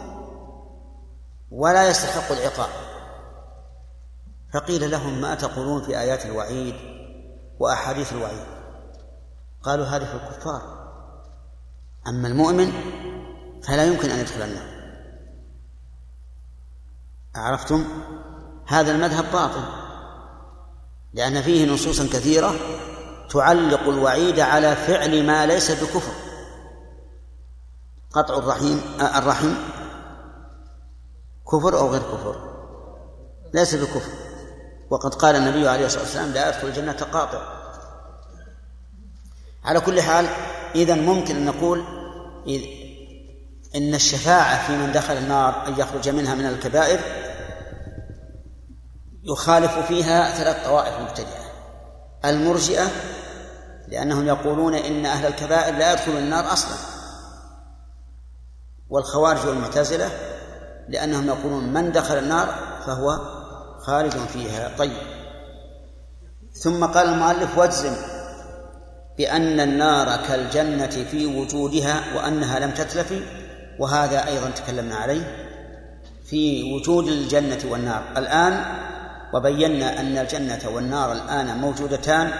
[1.52, 2.70] ولا يستحق العقاب.
[4.54, 6.76] فقيل لهم ما تقولون في آيات الوعيد
[7.60, 8.46] وأحاديث الوعيد؟
[9.64, 10.62] قالوا هذه في الكفار.
[12.08, 12.72] أما المؤمن
[13.64, 14.79] فلا يمكن أن يدخل النار.
[17.36, 17.86] عرفتم؟
[18.68, 19.64] هذا المذهب باطل
[21.14, 22.56] لأن فيه نصوصا كثيرة
[23.30, 26.12] تعلق الوعيد على فعل ما ليس بكفر.
[28.12, 28.82] قطع الرحيم
[29.16, 29.54] الرحم
[31.52, 32.36] كفر أو غير كفر؟
[33.54, 34.12] ليس بكفر.
[34.90, 37.60] وقد قال النبي عليه الصلاة والسلام لا يدخل الجنة قاطع.
[39.66, 40.26] على كل حال
[40.76, 41.84] إذا ممكن أن نقول
[43.76, 47.00] إن الشفاعة في من دخل النار أن يخرج منها من الكبائر
[49.32, 51.50] يخالف فيها ثلاث طوائف مبتدئة.
[52.26, 52.88] المرجئة
[53.88, 56.78] لأنهم يقولون إن أهل الكبائر لا يدخلون النار أصلا.
[58.90, 60.10] والخوارج والمعتزلة
[60.90, 63.20] لأنهم يقولون من دخل النار فهو
[63.80, 64.78] خارج فيها.
[64.78, 64.98] طيب.
[66.54, 67.96] ثم قال المؤلف واجزم
[69.18, 73.14] بأن النار كالجنة في وجودها وأنها لم تتلف
[73.80, 75.50] وهذا أيضا تكلمنا عليه
[76.26, 78.04] في وجود الجنة والنار.
[78.18, 78.89] الآن
[79.34, 82.32] وبينا أن الجنة والنار الآن موجودتان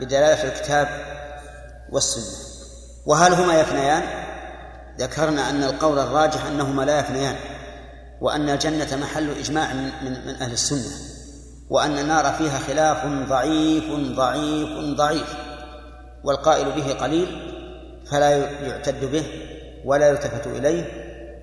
[0.00, 0.88] بدلالة الكتاب
[1.92, 2.50] والسنة
[3.06, 4.02] وهل هما يفنيان؟
[4.98, 7.36] ذكرنا أن القول الراجح أنهما لا يفنيان
[8.20, 11.10] وأن الجنة محل إجماع من, من, من أهل السنة
[11.70, 13.84] وأن النار فيها خلاف ضعيف
[14.16, 15.34] ضعيف ضعيف
[16.24, 17.28] والقائل به قليل
[18.10, 18.30] فلا
[18.66, 19.24] يعتد به
[19.84, 20.84] ولا يلتفت إليه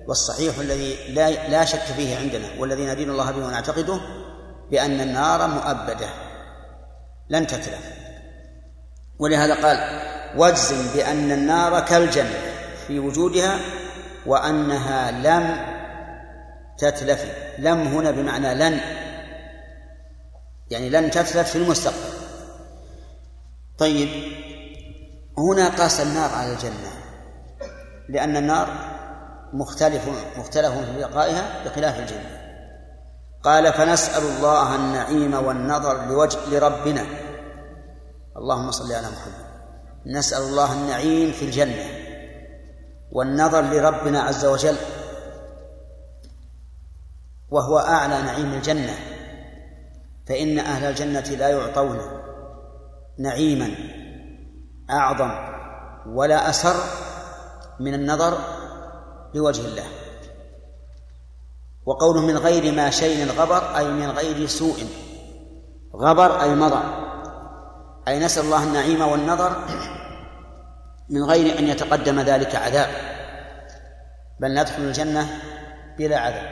[0.08, 4.00] والصحيح الذي لا, لا شك فيه عندنا والذي ندين الله به ونعتقده
[4.70, 6.08] بأن النار مؤبدة.
[7.28, 7.92] لن تتلف.
[9.18, 10.00] ولهذا قال
[10.36, 12.38] واجزم بأن النار كالجنة
[12.86, 13.58] في وجودها
[14.26, 15.66] وأنها لم
[16.78, 17.24] تتلف.
[17.58, 18.80] لم هنا بمعنى لن.
[20.70, 22.18] يعني لن تتلف في المستقبل.
[23.78, 24.08] طيب
[25.38, 26.90] هنا قاس النار على الجنة
[28.08, 28.68] لأن النار
[29.52, 30.08] مختلف
[30.38, 32.37] مختلف في بقائها بخلاف الجنة.
[33.42, 37.06] قال فنسأل الله النعيم والنظر لوجه لربنا.
[38.36, 39.48] اللهم صل على محمد.
[40.06, 41.86] نسأل الله النعيم في الجنة
[43.12, 44.76] والنظر لربنا عز وجل.
[47.50, 48.94] وهو أعلى نعيم الجنة.
[50.26, 51.98] فإن أهل الجنة لا يعطون
[53.18, 53.70] نعيما
[54.90, 55.30] أعظم
[56.06, 56.74] ولا أسر
[57.80, 58.38] من النظر
[59.34, 59.97] لوجه الله.
[61.88, 64.86] وقوله من غير ما شيء غبر أي من غير سوء.
[65.96, 66.82] غبر أي مضى.
[68.08, 69.56] أي نسأل الله النعيم والنظر
[71.10, 72.88] من غير أن يتقدم ذلك عذاب.
[74.40, 75.40] بل ندخل الجنة
[75.98, 76.50] بلا عذاب.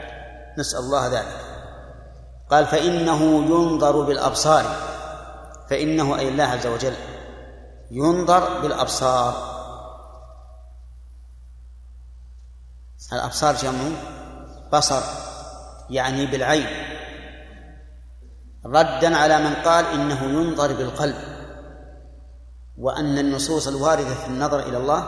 [0.57, 1.37] نسأل الله ذلك.
[2.51, 4.65] قال فإنه ينظر بالأبصار.
[5.69, 6.93] فإنه أي الله عز وجل
[7.91, 9.33] ينظر بالأبصار.
[13.13, 13.79] الأبصار جمع
[14.73, 15.26] بصر.
[15.89, 16.67] يعني بالعين.
[18.65, 21.15] ردا على من قال إنه ينظر بالقلب.
[22.77, 25.07] وأن النصوص الواردة في النظر إلى الله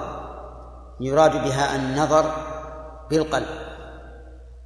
[0.99, 2.33] يراد بها النظر
[3.09, 3.47] بالقلب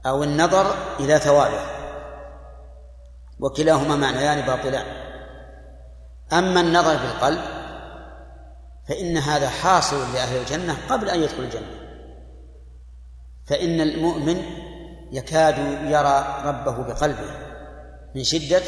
[0.06, 1.62] أو النظر إلى ثوابه.
[3.40, 4.86] وكلاهما معنيان باطلان.
[6.34, 7.42] أما النظر بالقلب
[8.88, 11.84] فإن هذا حاصل لأهل الجنة قبل أن يدخل الجنة.
[13.46, 14.63] فإن المؤمن
[15.14, 17.32] يكاد يرى ربه بقلبه
[18.16, 18.62] من شدة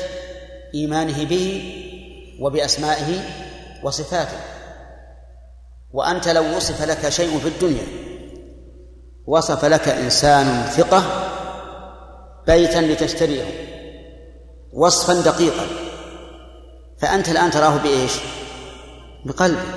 [0.74, 1.74] إيمانه به
[2.40, 3.20] وبأسمائه
[3.84, 4.38] وصفاته
[5.92, 7.88] وأنت لو وصف لك شيء في الدنيا
[9.28, 11.04] وصف لك إنسان ثقة
[12.48, 13.44] بيتا لتشتريه
[14.74, 15.66] وصفا دقيقا
[16.98, 18.20] فأنت الآن تراه بإيش؟
[19.26, 19.76] بقلبك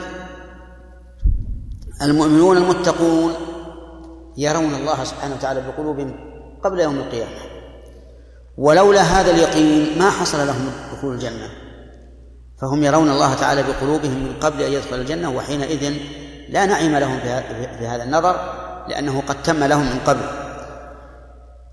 [2.03, 3.33] المؤمنون المتقون
[4.37, 6.28] يرون الله سبحانه وتعالى بقلوبهم
[6.65, 7.41] قبل يوم القيامة.
[8.59, 11.51] ولولا هذا اليقين ما حصل لهم دخول الجنة.
[12.61, 15.95] فهم يرون الله تعالى بقلوبهم من قبل أن يدخل الجنة وحينئذ
[16.49, 17.19] لا نعيم لهم
[17.79, 18.37] في هذا النظر
[18.89, 20.21] لأنه قد تم لهم من قبل.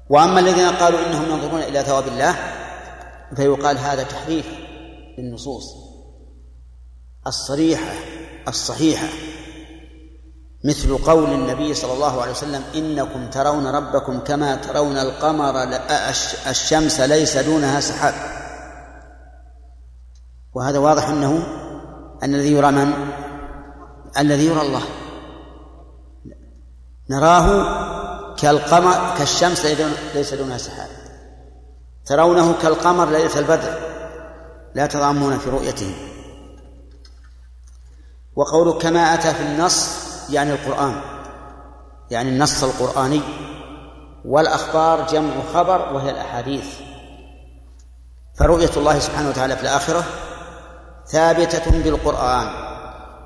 [0.10, 2.36] وأما الذين قالوا إنهم ينظرون إلى ثواب الله
[3.36, 4.46] فيقال هذا تحريف
[5.18, 5.64] للنصوص.
[7.28, 7.94] الصريحة
[8.48, 9.08] الصحيحة.
[10.66, 15.54] مثل قول النبي صلى الله عليه وسلم إنكم ترون ربكم كما ترون القمر
[16.50, 18.14] الشمس ليس دونها سحاب.
[20.54, 21.48] وهذا واضح أنه
[22.24, 22.94] أن الذي يرى من؟
[24.18, 24.82] الذي يرى الله.
[27.10, 27.48] نراه
[28.36, 29.66] كالقمر كالشمس
[30.16, 30.90] ليس دونها سحاب.
[32.06, 33.80] ترونه كالقمر ليلة البدر.
[34.76, 35.96] لا تضامون في رؤيته.
[38.36, 41.02] وقول كما أتى في النص يعني القرآن
[42.12, 43.22] يعني النص القرآني
[44.26, 46.66] والأخبار جمع خبر وهي الأحاديث.
[48.40, 50.04] فرؤية الله سبحانه وتعالى في الآخرة
[51.08, 52.48] ثابتة بالقرآن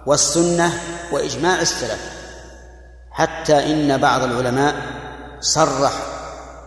[0.05, 0.73] والسنة
[1.11, 2.19] وإجماع السلف
[3.11, 4.75] حتى إن بعض العلماء
[5.39, 5.91] صرح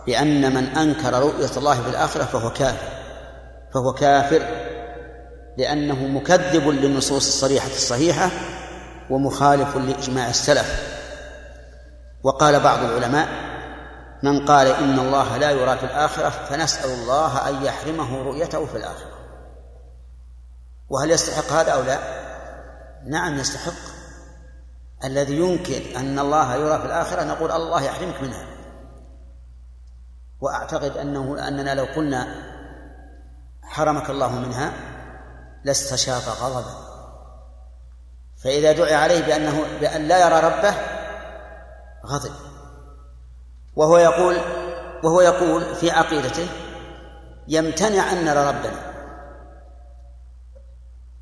[0.05, 2.87] بأن من أنكر رؤية الله في الآخرة فهو كافر
[3.73, 4.41] فهو كافر
[5.57, 8.29] لأنه مكذب للنصوص الصريحة الصحيحة
[9.09, 10.93] ومخالف لإجماع السلف.
[12.23, 13.27] وقال بعض العلماء
[14.23, 19.13] من قال إن الله لا يرى في الآخرة فنسأل الله أن يحرمه رؤيته في الآخرة.
[20.89, 21.99] وهل يستحق هذا أو لا؟
[23.05, 23.93] نعم يستحق.
[25.03, 28.45] الذي ينكر أن الله يرى في الآخرة نقول الله يحرمك منها.
[30.41, 32.35] وأعتقد أنه أننا لو قلنا
[33.63, 34.73] حرمك الله منها
[35.63, 36.82] لاستشاط غضبا.
[38.43, 40.75] فإذا دعي عليه بأنه بأن لا يرى ربه
[42.05, 42.31] غضب.
[43.75, 44.37] وهو يقول
[45.03, 46.47] وهو يقول في عقيدته
[47.47, 48.93] يمتنع أن نرى ربنا.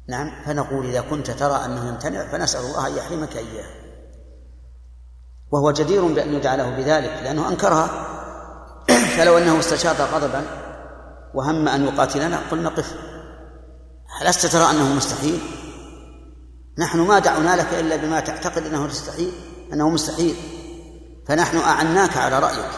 [0.08, 3.70] نعم فنقول إذا كنت ترى أنه يمتنع فنسأل الله أن يحرمك إياه.
[5.52, 7.90] وهو جدير بأن يدعى له بذلك لأنه أنكرها.
[9.18, 10.44] فلو أنه استشاط غضبا
[11.34, 12.96] وهم أن يقاتلنا قلنا قف.
[14.22, 15.40] ألست ترى أنه مستحيل؟
[16.78, 19.32] نحن ما دعونا لك إلا بما تعتقد أنه مستحيل
[19.74, 20.36] أنه مستحيل.
[21.28, 22.72] فنحن أعناك على رأيك.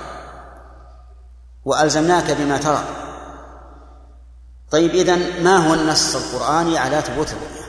[1.66, 2.84] وألزمناك بما ترى.
[4.72, 7.64] طيب إذن ما هو النص القرآني على ثبوت الرؤية؟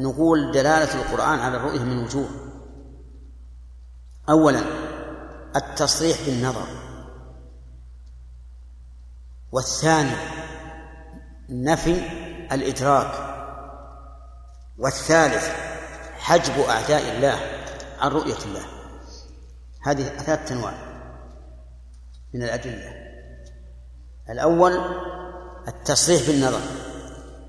[0.00, 2.28] نقول دلالة القرآن على الرؤية من وجوه.
[4.28, 4.62] أولا
[5.56, 6.66] التصريح بالنظر.
[9.52, 10.16] والثاني
[11.48, 12.02] نفي
[12.52, 13.30] الإدراك.
[14.78, 15.69] والثالث
[16.20, 17.40] حجب أعداء الله
[18.00, 18.62] عن رؤية الله.
[19.82, 20.74] هذه ثلاثة أنواع
[22.34, 22.92] من الأدلة.
[24.30, 24.80] الأول
[25.68, 26.60] التصريح بالنظر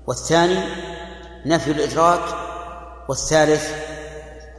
[0.06, 0.58] والثاني
[1.46, 2.22] نفي الإدراك
[3.08, 3.70] والثالث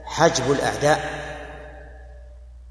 [0.06, 1.24] حجب الأعداء.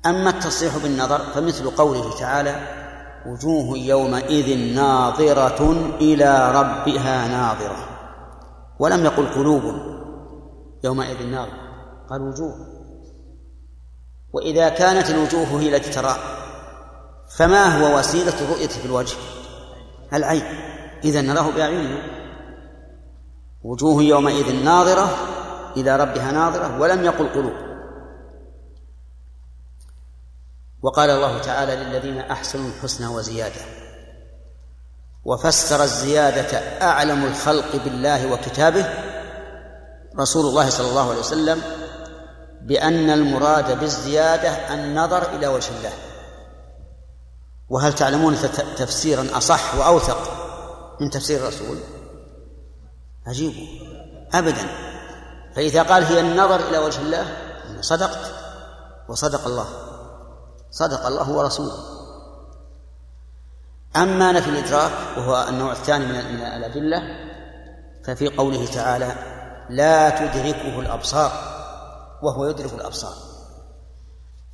[0.06, 2.82] أما التصريح بالنظر فمثل قوله تعالى
[3.26, 7.88] وجوه يومئذ ناظرة إلى ربها ناظرة.
[8.78, 9.92] ولم يقل قلوب
[10.84, 11.48] يومئذ نار.
[12.10, 12.54] قال وجوه.
[14.32, 16.16] وإذا كانت الوجوه هي التي ترى
[17.36, 19.16] فما هو وسيلة الرؤية في الوجه؟
[20.12, 20.42] العين.
[21.04, 22.02] إذا نراه بأعيننا
[23.62, 25.16] وجوه يومئذ ناظرة
[25.76, 27.54] إلى ربها ناظرة ولم يقل قلوب.
[30.82, 33.60] وقال الله تعالى للذين أحسنوا الحسنى وزيادة.
[35.24, 39.11] وفسر الزيادة أعلم الخلق بالله وكتابه
[40.18, 41.62] رسول الله صلى الله عليه وسلم
[42.62, 45.92] بأن المراد بالزيادة النظر إلى وجه الله.
[47.68, 48.36] وهل تعلمون
[48.76, 50.18] تفسيرا أصح وأوثق
[51.00, 51.78] من تفسير الرسول؟
[53.26, 53.54] عجيب
[54.34, 54.66] أبدا.
[55.56, 57.36] فإذا قال هي النظر إلى وجه الله
[57.80, 58.34] صدقت.
[59.08, 59.66] وصدق الله.
[60.70, 61.78] صدق الله ورسوله
[63.96, 67.02] أما نفي الإدراك وهو النوع الثاني من الأدلة
[68.04, 69.31] ففي قوله تعالى
[69.72, 71.32] لا تدركه الأبصار
[72.22, 73.14] وهو يدرك الأبصار.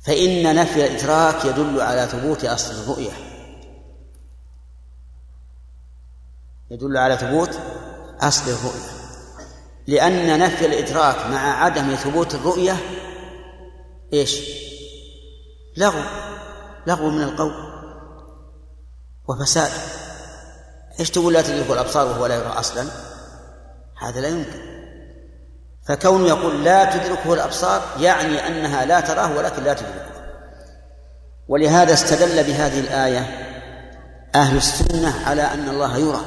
[0.05, 3.11] فإن نفي الإدراك يدل على ثبوت أصل الرؤية.
[6.71, 7.59] يدل على ثبوت
[8.21, 8.89] أصل الرؤية.
[9.87, 12.77] لأن نفي الإدراك مع عدم ثبوت الرؤية
[14.13, 14.41] إيش؟
[15.77, 16.01] لغو
[16.87, 17.53] لغو من القول
[19.27, 19.71] وفساد.
[20.99, 22.87] إيش تقول لا تدرك الأبصار وهو لا يرى أصلا؟
[23.97, 24.78] هذا لا يمكن.
[25.89, 30.09] فكونه يقول لا تدركه الأبصار يعني أنها لا تراه ولكن لا تدركه.
[31.47, 33.19] ولهذا استدل بهذه الآية
[34.35, 36.21] أهل السنة على أن الله يرى.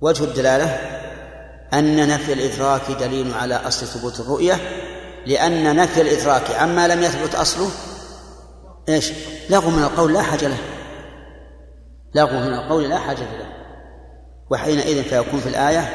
[0.00, 0.78] وجه الدلالة
[1.74, 4.54] أن نفي الإدراك دليل على أصل ثبوت الرؤية
[5.26, 7.70] لأن نفي الإدراك عما لم يثبت أصله
[8.88, 9.12] إيش؟
[9.50, 10.58] لغو من القول لا حاجة له.
[12.14, 13.46] لغو من القول لا حاجة له.
[14.50, 15.92] وحينئذ فيكون في الآية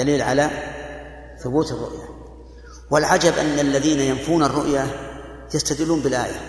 [0.00, 0.50] دليل على
[1.44, 2.08] ثبوت الرؤية.
[2.90, 4.86] والعجب أن الذين ينفون الرؤية
[5.54, 6.40] يستدلون بالآية.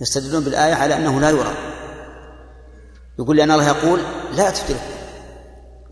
[0.00, 1.54] يستدلون بالآية على أنه لا يرى.
[3.18, 4.00] يقول لأن الله يقول
[4.36, 4.94] لا تدركه.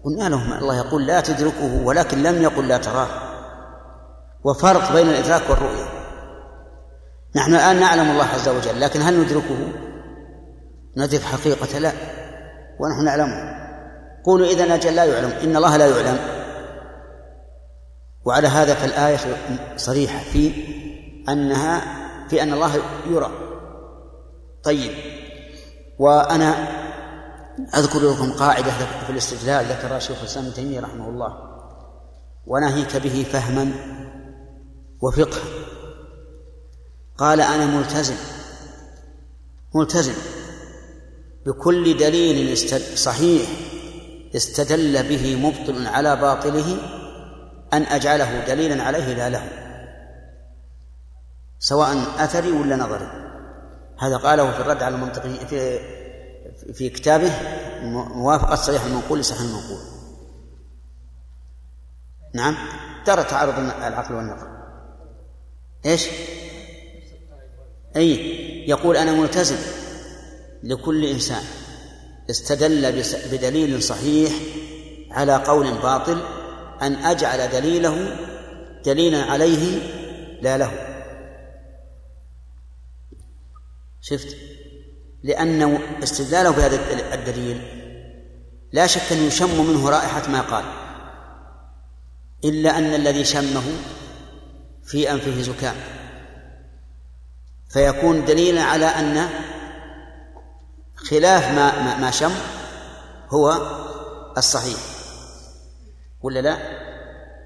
[0.05, 3.09] قلنا لهم الله يقول لا تدركه ولكن لم يقل لا تراه.
[4.45, 5.85] وفرق بين الإدراك والرؤية.
[7.37, 9.73] نحن الآن نعلم الله عز وجل لكن هل ندركه؟
[10.97, 11.93] ندرك حقيقة لا
[12.81, 13.62] ونحن نعلمه.
[14.25, 16.19] قولوا إذا أجل لا يعلم إن الله لا يعلم.
[18.25, 19.19] وعلى هذا فالآية
[19.77, 20.53] صريحة في
[21.29, 23.31] أنها في أن الله يرى.
[24.65, 24.93] طيب.
[25.99, 26.69] وأنا
[27.75, 28.71] أذكر لكم قاعدة
[29.07, 31.39] في الاستدلال ذكرها شيخ الإسلام ابن تيمية رحمه الله.
[32.47, 33.73] وناهيك به فهما
[35.01, 35.43] وفقها.
[37.19, 38.17] قال أنا ملتزم.
[39.75, 40.15] ملتزم.
[41.47, 42.59] بكل دليل
[42.99, 43.49] صحيح.
[44.37, 46.79] استدل به مبطل على باطله
[47.73, 49.49] أن أجعله دليلا عليه لا له.
[51.59, 53.09] سواء أثري ولا نظري.
[53.99, 55.79] هذا قاله في الرد على المنطقي في
[56.75, 57.33] في كتابه
[58.15, 59.79] موافقة صحيح المنقول لصحيح المنقول.
[62.35, 62.57] نعم.
[63.07, 64.47] ترى تعارض العقل والنقل
[65.87, 66.09] إيش؟
[67.97, 68.17] أي
[68.69, 69.57] يقول أنا ملتزم
[70.63, 71.43] لكل إنسان.
[72.31, 74.33] استدل بدليل صحيح
[75.11, 76.23] على قول باطل
[76.83, 78.17] أن أجعل دليله
[78.85, 79.79] دليلا عليه
[80.43, 80.73] لا له.
[84.01, 84.37] شفت؟
[85.23, 87.61] لأن استدلاله بهذا الدليل
[88.73, 90.65] لا شك أن يشم منه رائحة ما قال
[92.45, 93.63] إلا أن الذي شمه
[94.85, 95.75] في أنفه زكام
[97.69, 99.29] فيكون دليلا على أن
[101.11, 102.33] خلاف ما ما, ما شم
[103.31, 103.53] هو
[104.37, 104.79] الصحيح.
[106.21, 106.59] ولا لا؟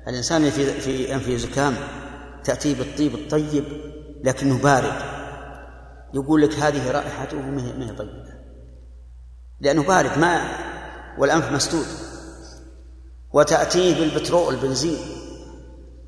[0.09, 1.77] الإنسان في في أنفه زكام
[2.45, 3.65] تأتيه بالطيب الطيب
[4.25, 5.17] لكنه بارد.
[6.15, 8.37] يقول لك هذه رائحته ما هي طيبة.
[9.61, 10.49] لأنه بارد ما
[11.19, 11.87] والأنف مسدود.
[13.33, 14.99] وتأتيه بالبترول البنزين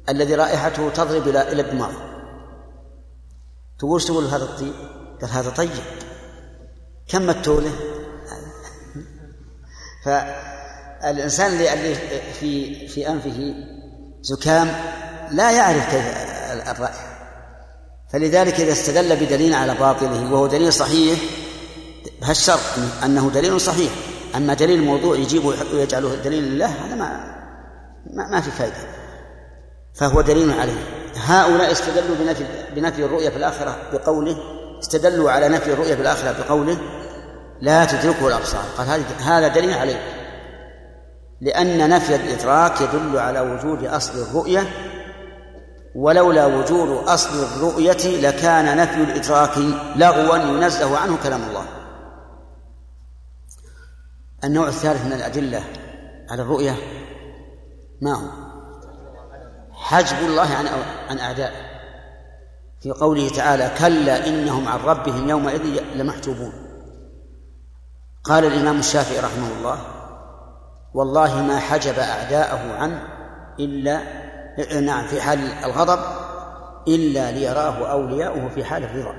[0.08, 1.92] الذي رائحته تضرب إلى إلى الدماغ.
[3.78, 4.74] تقول تقول هذا الطيب؟
[5.20, 6.07] قال هذا طيب.
[7.08, 7.70] كم متولة؟
[10.04, 11.94] فالإنسان اللي
[12.40, 13.54] في في أنفه
[14.22, 14.68] زكام
[15.30, 16.04] لا يعرف كيف
[16.70, 17.08] الرائحة
[18.12, 21.18] فلذلك إذا استدل بدليل على باطله وهو دليل صحيح
[22.20, 22.60] بهالشرط
[23.04, 23.92] أنه دليل صحيح.
[24.36, 27.34] أما دليل موضوع يجيبه ويجعله دليل لله هذا ما
[28.30, 28.74] ما, في فائدة
[29.94, 30.78] فهو دليل عليه.
[31.16, 32.44] هؤلاء استدلوا بنفي
[32.74, 36.78] بنفي الرؤيا في الآخرة بقوله استدلوا على نفي الرؤيا في الآخرة بقوله
[37.60, 38.64] لا تدركه الأبصار.
[38.78, 40.00] قال هذا دليل عليه.
[41.40, 44.66] لأن نفي الإدراك يدل على وجود أصل الرؤية
[45.94, 49.58] ولولا وجود أصل الرؤية لكان نفي الإدراك
[49.96, 51.64] لغوا ينزه عنه كلام الله.
[54.44, 55.62] النوع الثالث من الأدلة
[56.30, 56.76] على الرؤية
[58.00, 58.28] ما هو؟
[59.72, 60.66] حجب الله عن
[61.08, 61.67] عن أعدائه.
[62.82, 66.52] في قوله تعالى كلا إنهم عن ربهم يومئذ لمحجوبون.
[68.24, 69.78] قال الإمام الشافعي رحمه الله
[70.94, 73.02] والله ما حجب أعداءه عنه
[73.60, 74.02] إلا
[74.80, 75.98] نعم في حال الغضب
[76.88, 79.14] إلا ليراه أولياؤه في حال الرضا.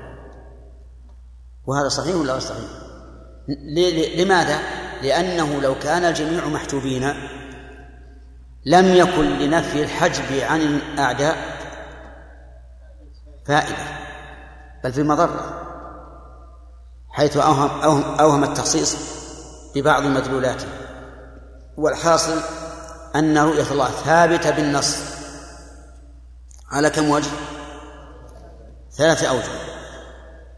[1.67, 2.69] وهذا صحيح ولا غير صحيح؟
[4.17, 4.59] لماذا؟
[5.01, 7.13] لأنه لو كان الجميع محجوبين
[8.65, 11.35] لم يكن لنفي الحجب عن الأعداء
[13.49, 13.77] فائدة
[14.83, 15.65] بل في مضرة
[17.09, 18.95] حيث أوهم, أوهم, أوهم التخصيص
[19.75, 20.67] ببعض مدلولاته
[21.77, 22.41] والحاصل
[23.15, 24.97] أن رؤية الله ثابتة بالنص.
[26.71, 27.29] على كم وجه؟
[28.97, 29.51] ثلاثة أوجه.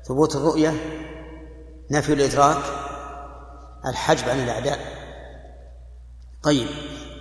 [0.08, 0.74] ثبوت الرؤية
[1.92, 2.64] نفي الإدراك
[3.86, 4.80] الحجب عن الأعداء.
[6.44, 6.68] طيب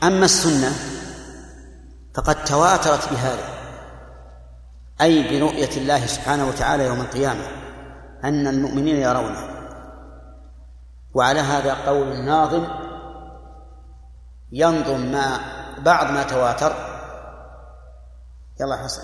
[0.02, 0.72] أما السنة
[2.14, 3.59] فقد تواترت بهذا.
[5.00, 7.46] أي برؤية الله سبحانه وتعالى يوم القيامة
[8.24, 9.50] أن المؤمنين يرونه.
[11.14, 12.66] وعلى هذا قول الناظم
[14.52, 15.40] ينظم ما
[15.78, 16.72] بعض ما تواتر.
[18.60, 19.02] يلا حسن.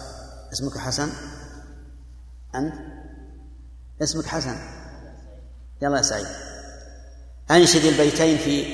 [0.52, 1.08] اسمك حسن؟
[2.54, 2.74] أنت؟
[4.02, 4.56] اسمك حسن.
[5.82, 6.26] يلا يا سعيد.
[7.50, 8.64] أنشد البيتين في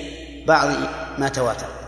[0.47, 0.69] بعض
[1.19, 1.82] ما تواتر.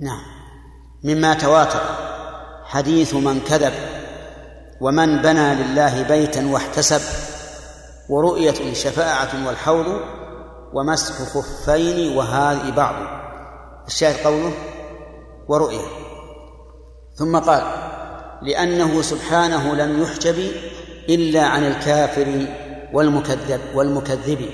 [0.00, 0.22] نعم.
[1.04, 1.80] مما تواتر.
[2.64, 3.72] حديث من كذب
[4.80, 7.00] ومن بنى لله بيتا واحتسب
[8.08, 10.00] ورؤية شفاعة والحوض
[10.72, 12.94] ومسح خفين وهذه بعض.
[13.86, 14.52] الشاهد قوله
[15.48, 15.86] ورؤية.
[17.14, 17.62] ثم قال
[18.42, 20.52] لأنه سبحانه لم يحجب
[21.08, 22.46] إلا عن الكافر
[22.92, 24.50] والمكذب والمكذب.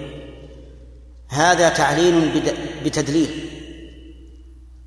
[1.29, 2.43] هذا تعليل
[2.85, 3.42] بتدليل.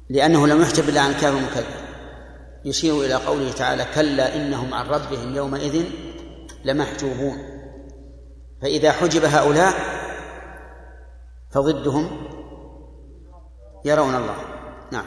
[0.10, 1.66] لأنه لم يحجب إلا عن الكافر والمكذب
[2.66, 5.86] يشير إلى قوله تعالى كلا إنهم عن ربهم يومئذ
[6.66, 7.38] لمحجوبون.
[8.62, 9.74] فإذا حجب هؤلاء
[11.52, 12.28] فضدهم
[13.86, 14.38] يرون الله.
[14.92, 15.06] نعم.